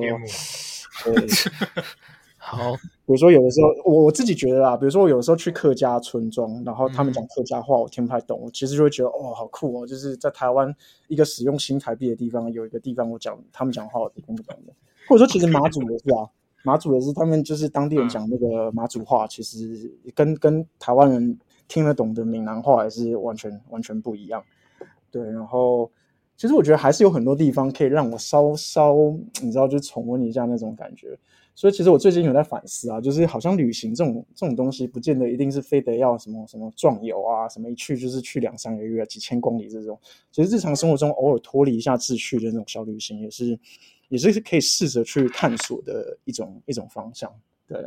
[2.50, 2.72] 好，
[3.04, 10.74] 比如说有的时候，我我自己觉得啦，比如说我有的时候去客家村庄，然后他们讲客家话，我听不太懂，我其实就会觉得哦，好酷哦，就是在台湾
[11.08, 14.72] 一个使用新台币的地方，有一个地方我讲他们讲话我听不懂的。
[15.06, 16.26] 或者说，其实马祖也是啊，
[16.64, 24.42] 马祖也是，他们就是当地人讲那个马祖话，其实跟跟台湾人听得懂的闽南话也是完全完全不一样。
[25.10, 25.90] 对，然后
[26.36, 28.94] 其实我觉得还是有很多地方可以让我稍稍，
[29.42, 31.18] 你知道，就重温一下那种感觉。
[31.58, 40.00] 所以其实我最近有在反思啊，就是好像旅行这种这种东西，不见得一定是非得要什么什么壮游啊，什么一去就是去两三个月、几千公里这种。
[40.30, 43.58] 其实日常生活中偶尔脱离一下秩序的那种小旅行，也是
[44.08, 47.28] 也是可以试着去探索的一种一种方向。
[47.66, 47.84] 对。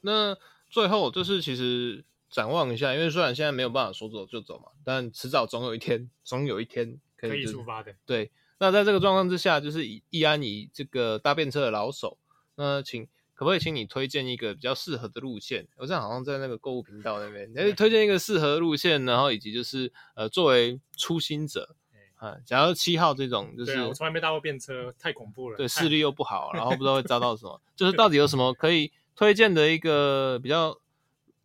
[0.00, 0.34] 那
[0.70, 7.92] 最后就是其实展望一下，因为虽然现在没有办法说走就走嘛，但迟早总有一天，总有一天可以，可以出发的。
[8.06, 8.30] 对。
[8.58, 12.16] 那在这个状况之下，就是以易安以这个搭便车的老手。
[12.58, 15.68] 那请可不可以请你推荐一个比较适合的路线？
[15.76, 21.76] 我这样好像在那个购物频道那边，哎，推荐一个适合的路线，然后以及就是呃，作为初心者
[22.16, 30.76] 啊，假如七号这种，就是我从来没搭过便车，太恐怖了，对， 视力又不好，然后不知道会遭到什么， 就是到底有什么可以推荐的一个比较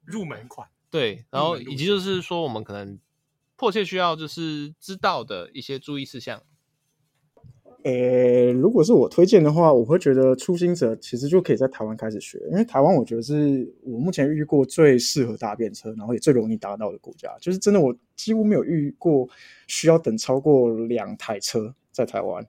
[0.04, 0.68] 入门款？
[0.90, 3.00] 对，然后以及就是说我们可能
[3.56, 6.42] 迫切需要就是知道的一些注意事项。
[7.84, 17.30] 诶，如果是我推荐的话，我会觉得初心者其实就可以在台湾开始学，因为台湾我觉得是我目前遇过最适合搭便车，然后也最容易达到的国家。
[17.42, 19.28] 就是真的，我几乎没有遇过
[19.68, 22.48] 需要等超过两台车在台湾，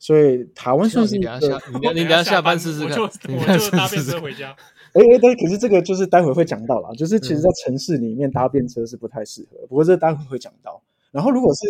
[0.00, 1.16] 所以台湾算是。
[1.16, 1.60] 你等下下，
[1.94, 4.56] 你等下下班试试看，我就我就搭便车回家。
[4.94, 10.82] 哎哎，但，可是这个就是待会会讲到啦，就是其实在城市里面搭便车是不太适合，不过这待会会讲到。
[11.10, 11.60] 然后，如果是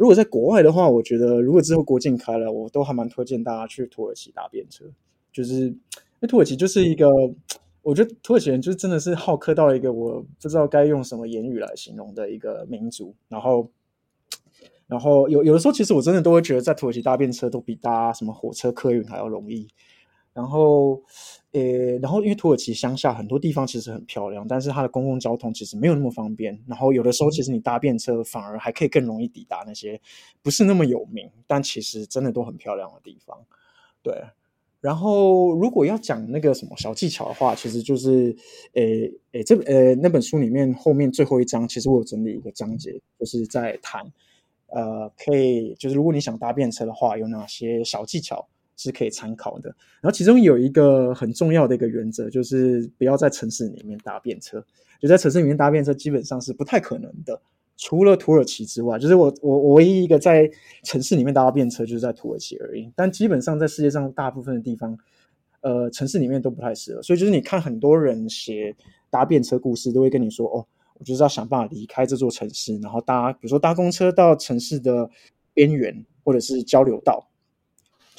[0.00, 4.86] 如果在国外的话，我觉得如果之后国境开了，我都还蛮推荐大家去土耳其搭便车。
[5.30, 5.76] 就是
[6.20, 7.06] 那土耳其就是一个，
[7.82, 13.14] 我觉得土耳其人就真的是好客到一个我不知道该用什么言语来形容的一个民族。
[13.28, 13.70] 然后，
[14.86, 19.68] 然后有有的时候，其实我真的都会觉得在土耳其搭便车都比搭什么火车、客运还要容易。
[20.32, 21.02] 然后。
[21.52, 26.56] 呃，然后因为土耳其乡下很多地方其实很漂亮，但是它的公共交通其实没有那么方便。
[26.68, 30.00] 然后有的时候其实你搭便车反而还可以更容易抵达那些
[30.42, 33.36] 不是那么有名，但其实真的都很漂亮的地方。
[34.00, 34.14] 对，
[34.80, 38.32] 然后如果要讲那个什么小技巧的话，其实就是，
[38.74, 38.82] 呃，
[39.32, 44.00] 呃，这呃那本书里面后面最后一章，其实我有整理一个章节，就是在谈，
[44.68, 48.46] 呃，可以就是如果你想搭便车的话，有哪些小技巧。
[48.82, 49.68] 是可以参考的。
[50.00, 54.64] 然后其中有一个很重要的一个原则，就是不要在城市里面搭便车。
[55.00, 57.40] 就在城市里面搭便车，基本上是不太可能的。
[57.76, 60.50] 除了土耳其之外，就是我我我唯一一个在
[60.84, 62.90] 城市里面搭便车，就是在土耳其而已。
[62.94, 64.94] 但基本上在世界上大部分的地方，
[65.62, 67.02] 呃，城市里面都不太适合。
[67.02, 68.76] 所以就是你看很多人写
[69.08, 70.66] 搭便车故事，都会跟你说：“哦，
[70.98, 75.08] 我就是要想办法离开这座城市，然后搭，比如说搭公车到城市的
[75.54, 77.26] 边缘，或者是交流道。”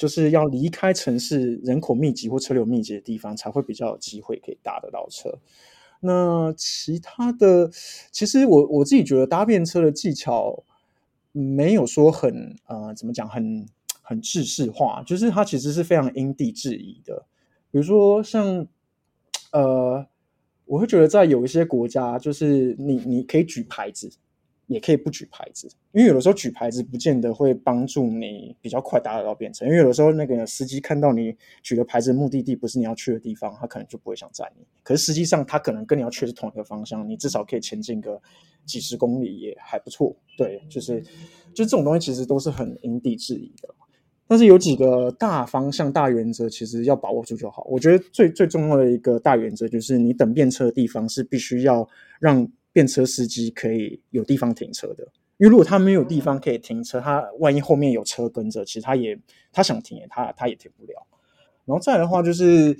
[0.02, 5.38] 就是要离开城市人口密集或车流密集的地方，才会比较有机会可以搭得到车。
[6.00, 7.70] 那其他的，
[8.10, 10.64] 其实我我自己觉得搭便车的技巧
[11.30, 13.64] 没有说很呃怎么讲很
[14.02, 17.24] 很制式化，就是它其实是非常因地制宜的。
[17.70, 18.66] 比如说像
[19.52, 20.04] 呃，
[20.64, 24.10] 我会觉得在有一些国家，就是你你可以举牌子。
[24.72, 29.64] 也可以不举牌子，因为有的时候举牌子不见得会帮助你比较快搭得到便车。
[29.64, 34.64] 因为有的时候那个司机看到你举的牌子目的地不是你要去的地方，他可能就不会想载你。
[34.82, 38.20] 可是实际上他可能跟你要去的是同一个方向，你至少可以前进个
[38.64, 40.16] 几十公里也还不错。
[40.36, 41.00] 对，就是
[41.54, 43.68] 就这种东西其实都是很因地制宜的。
[44.26, 47.66] 但是有几个大方向、大原则，其实要把握住就好。
[47.68, 52.48] 我觉得最最重要的一个大原则就是，你等便车的地方是必须要让。
[52.72, 55.04] 便车司机可以有地方停车的，
[55.38, 59.18] 因为如果他没有地方可以停车，他万一后面有车跟着，其实他也
[59.52, 61.06] 他想停也他他也停不了。
[61.64, 62.76] 然后再来的话，就是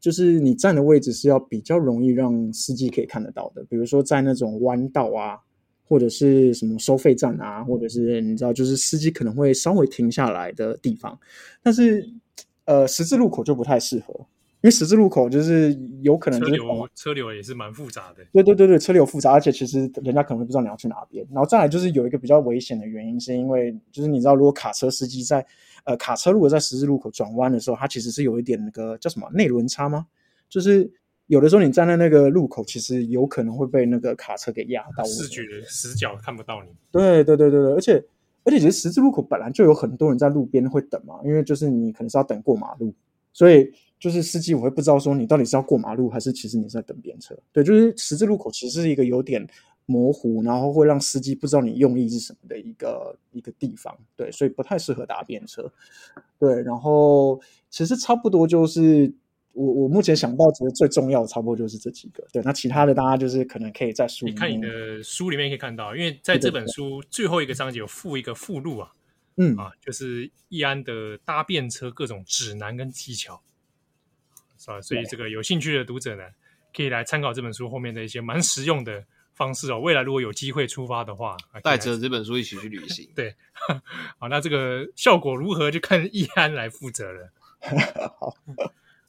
[0.00, 5.38] 就是你站的位置是要比较容易让司机可以看得到的，比如说在那种弯道啊，
[5.86, 11.18] 或者是什么收费站啊，或者是你知道，就是司机可能会稍微停下来的地方。
[11.62, 12.08] 但是
[12.66, 14.26] 呃，十字路口就不太适合。
[14.64, 18.24] 因为十字路口就是有可能就是车流，车流也是蛮复杂的。
[18.32, 21.22] 对对对对，车流复杂，而且其实人家可能会不知道你要去哪边。
[21.30, 25.46] 然后再来就是有一个比较危险的原因，是因为就是你知道，如果卡车司机在
[25.84, 30.06] 呃卡车如果在十字路口转弯的时候，它其实是有一点那个叫什么内轮差吗？
[30.48, 30.90] 就是
[31.26, 36.70] 有的时候你站在那个路口，其实有可能会被那个卡车给压到，视觉死角看不到你。
[36.90, 38.02] 对对对对对，而且
[38.44, 42.94] 而且其实十字路口本来就有很多人在路边会等嘛，因为就是你可能是要等过马路，
[43.34, 43.70] 所以。
[43.96, 47.34] 就是司机，我会不知道说你到底是要过马路，还是其实你是在等便车。
[47.52, 49.46] 对，就是十字路口其实是一个有点
[49.86, 53.96] 模糊，然后会让司机不知道你用意是什么的一个一个地方。
[54.14, 55.72] 对，所以不太适合搭便车。
[56.38, 59.10] 对，然后其实差不多就是
[59.54, 62.22] 我我目前想到觉得最重要的，差不多就是这几个。
[62.30, 68.92] 对，那其他的大家就是可能可以在书里面，你看你的书里面可以看到，因为在这本书最后一个章节有附一个附录啊，
[69.36, 73.42] 嗯啊，就是易安的搭便车各种指南跟技巧。
[74.56, 76.22] 是吧，所以这个有兴趣的读者呢，
[76.74, 79.04] 可以来参考这本书后面的一些蛮实用的
[79.34, 79.80] 方式哦。
[79.80, 83.10] 未来如果有机会出发的话，带着这本书一起去旅行。
[83.14, 83.34] 对，
[84.16, 87.32] 好，那这个效果如何就看易安来负责了。
[88.18, 88.36] 好，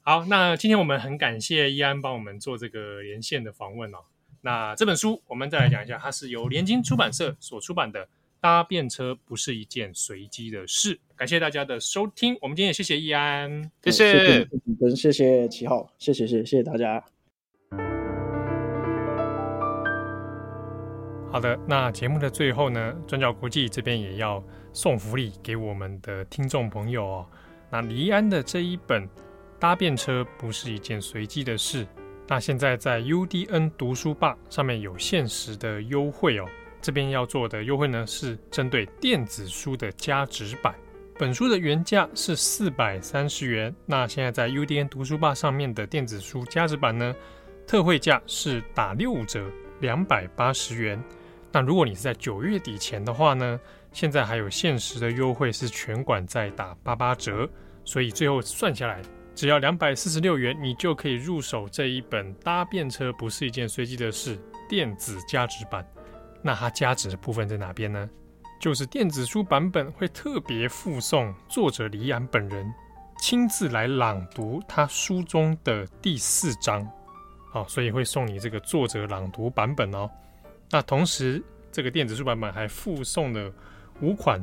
[0.01, 3.99] 好，那今天我们很感谢易安帮我们做这个连线的访问哦。
[4.41, 8.09] 那这本书我们再来讲一下，它是由联经出版社所出版的。
[8.45, 10.99] 搭便车不是一件随机的事。
[11.15, 14.47] 感谢大家的收听，我们今天也谢谢易安，谢谢，
[14.95, 17.03] 谢谢七号，谢谢谢谢大家。
[21.31, 27.25] 好的，那节目的最后呢，转角国际这边也要送福利给我们的听众朋友哦。
[27.71, 29.07] 那李易安的这一本
[29.59, 31.83] 《搭便车不是一件随机的事》，
[32.27, 36.45] 那现在在 UDN 读书吧上面有限时的优惠哦。
[36.85, 40.75] 这边要做的优惠呢，是针对电子书的加值版。
[41.17, 47.15] 本书的原价是四百三十元，那现在在 UDN 读书吧上面的电子书加值版呢，
[47.65, 51.03] 特惠价是打六五折，两百八十元。
[51.51, 53.59] 那如果你是在九月底前的话呢，
[53.91, 57.49] 现在还有限时的优惠，是全馆在打八八折，
[57.83, 59.01] 所以最后算下来，
[59.33, 64.37] 只要两百四十六元，你就可以入手这一本《搭便车不是一件随机的事》
[64.69, 65.83] 电子加值版。
[66.45, 68.07] 那它价值的部分在哪边呢？
[68.59, 72.71] 就是电子书版本会特别附送作者李安本人
[73.17, 76.87] 亲自来朗读他书中的第四章，
[77.49, 80.07] 好，所以会送你这个作者朗读版本哦。
[80.69, 83.51] 那同时，这个电子书版本还附送了
[84.01, 84.39] 五款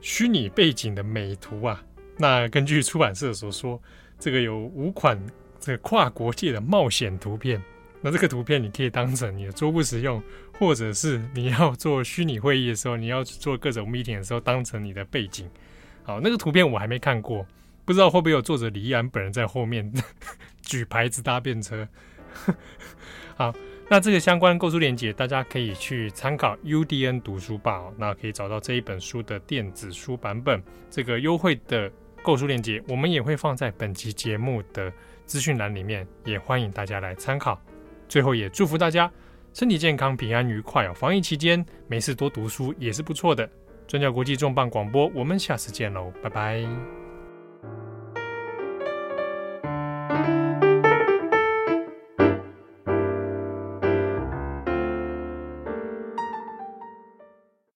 [0.00, 1.82] 虚拟背景的美图啊。
[2.16, 3.82] 那根据出版社所说，
[4.20, 5.20] 这个有五款
[5.58, 7.60] 这个跨国界的冒险图片。
[8.02, 10.22] 那这个图片你可以当成你的桌布使用，
[10.58, 15.48] 或者是你要做虚拟会议的时候，你要做各种 meeting 的时候，当成你的背景。
[16.02, 17.46] 好，那个图片我还没看过，
[17.84, 19.92] 不知道会不会有作者李易安本人在后面
[20.62, 21.86] 举牌子搭便车。
[23.36, 23.54] 好，
[23.88, 30.62] 那这个相关购书链接，大家可以去参考 UDN 读书吧，那可以找到这一本书的电子书版本。
[30.88, 31.90] 这个优惠的
[32.22, 34.90] 购书链接，我们也会放在本期节目的
[35.26, 37.60] 资讯栏里面，也欢迎大家来参考。
[38.10, 39.10] 最后也祝福大家
[39.54, 40.92] 身体健康、平安愉快哦！
[40.92, 43.48] 防疫期间没事多读书也是不错的。
[43.86, 46.99] 转角国际重磅广播，我们下次见喽，拜拜。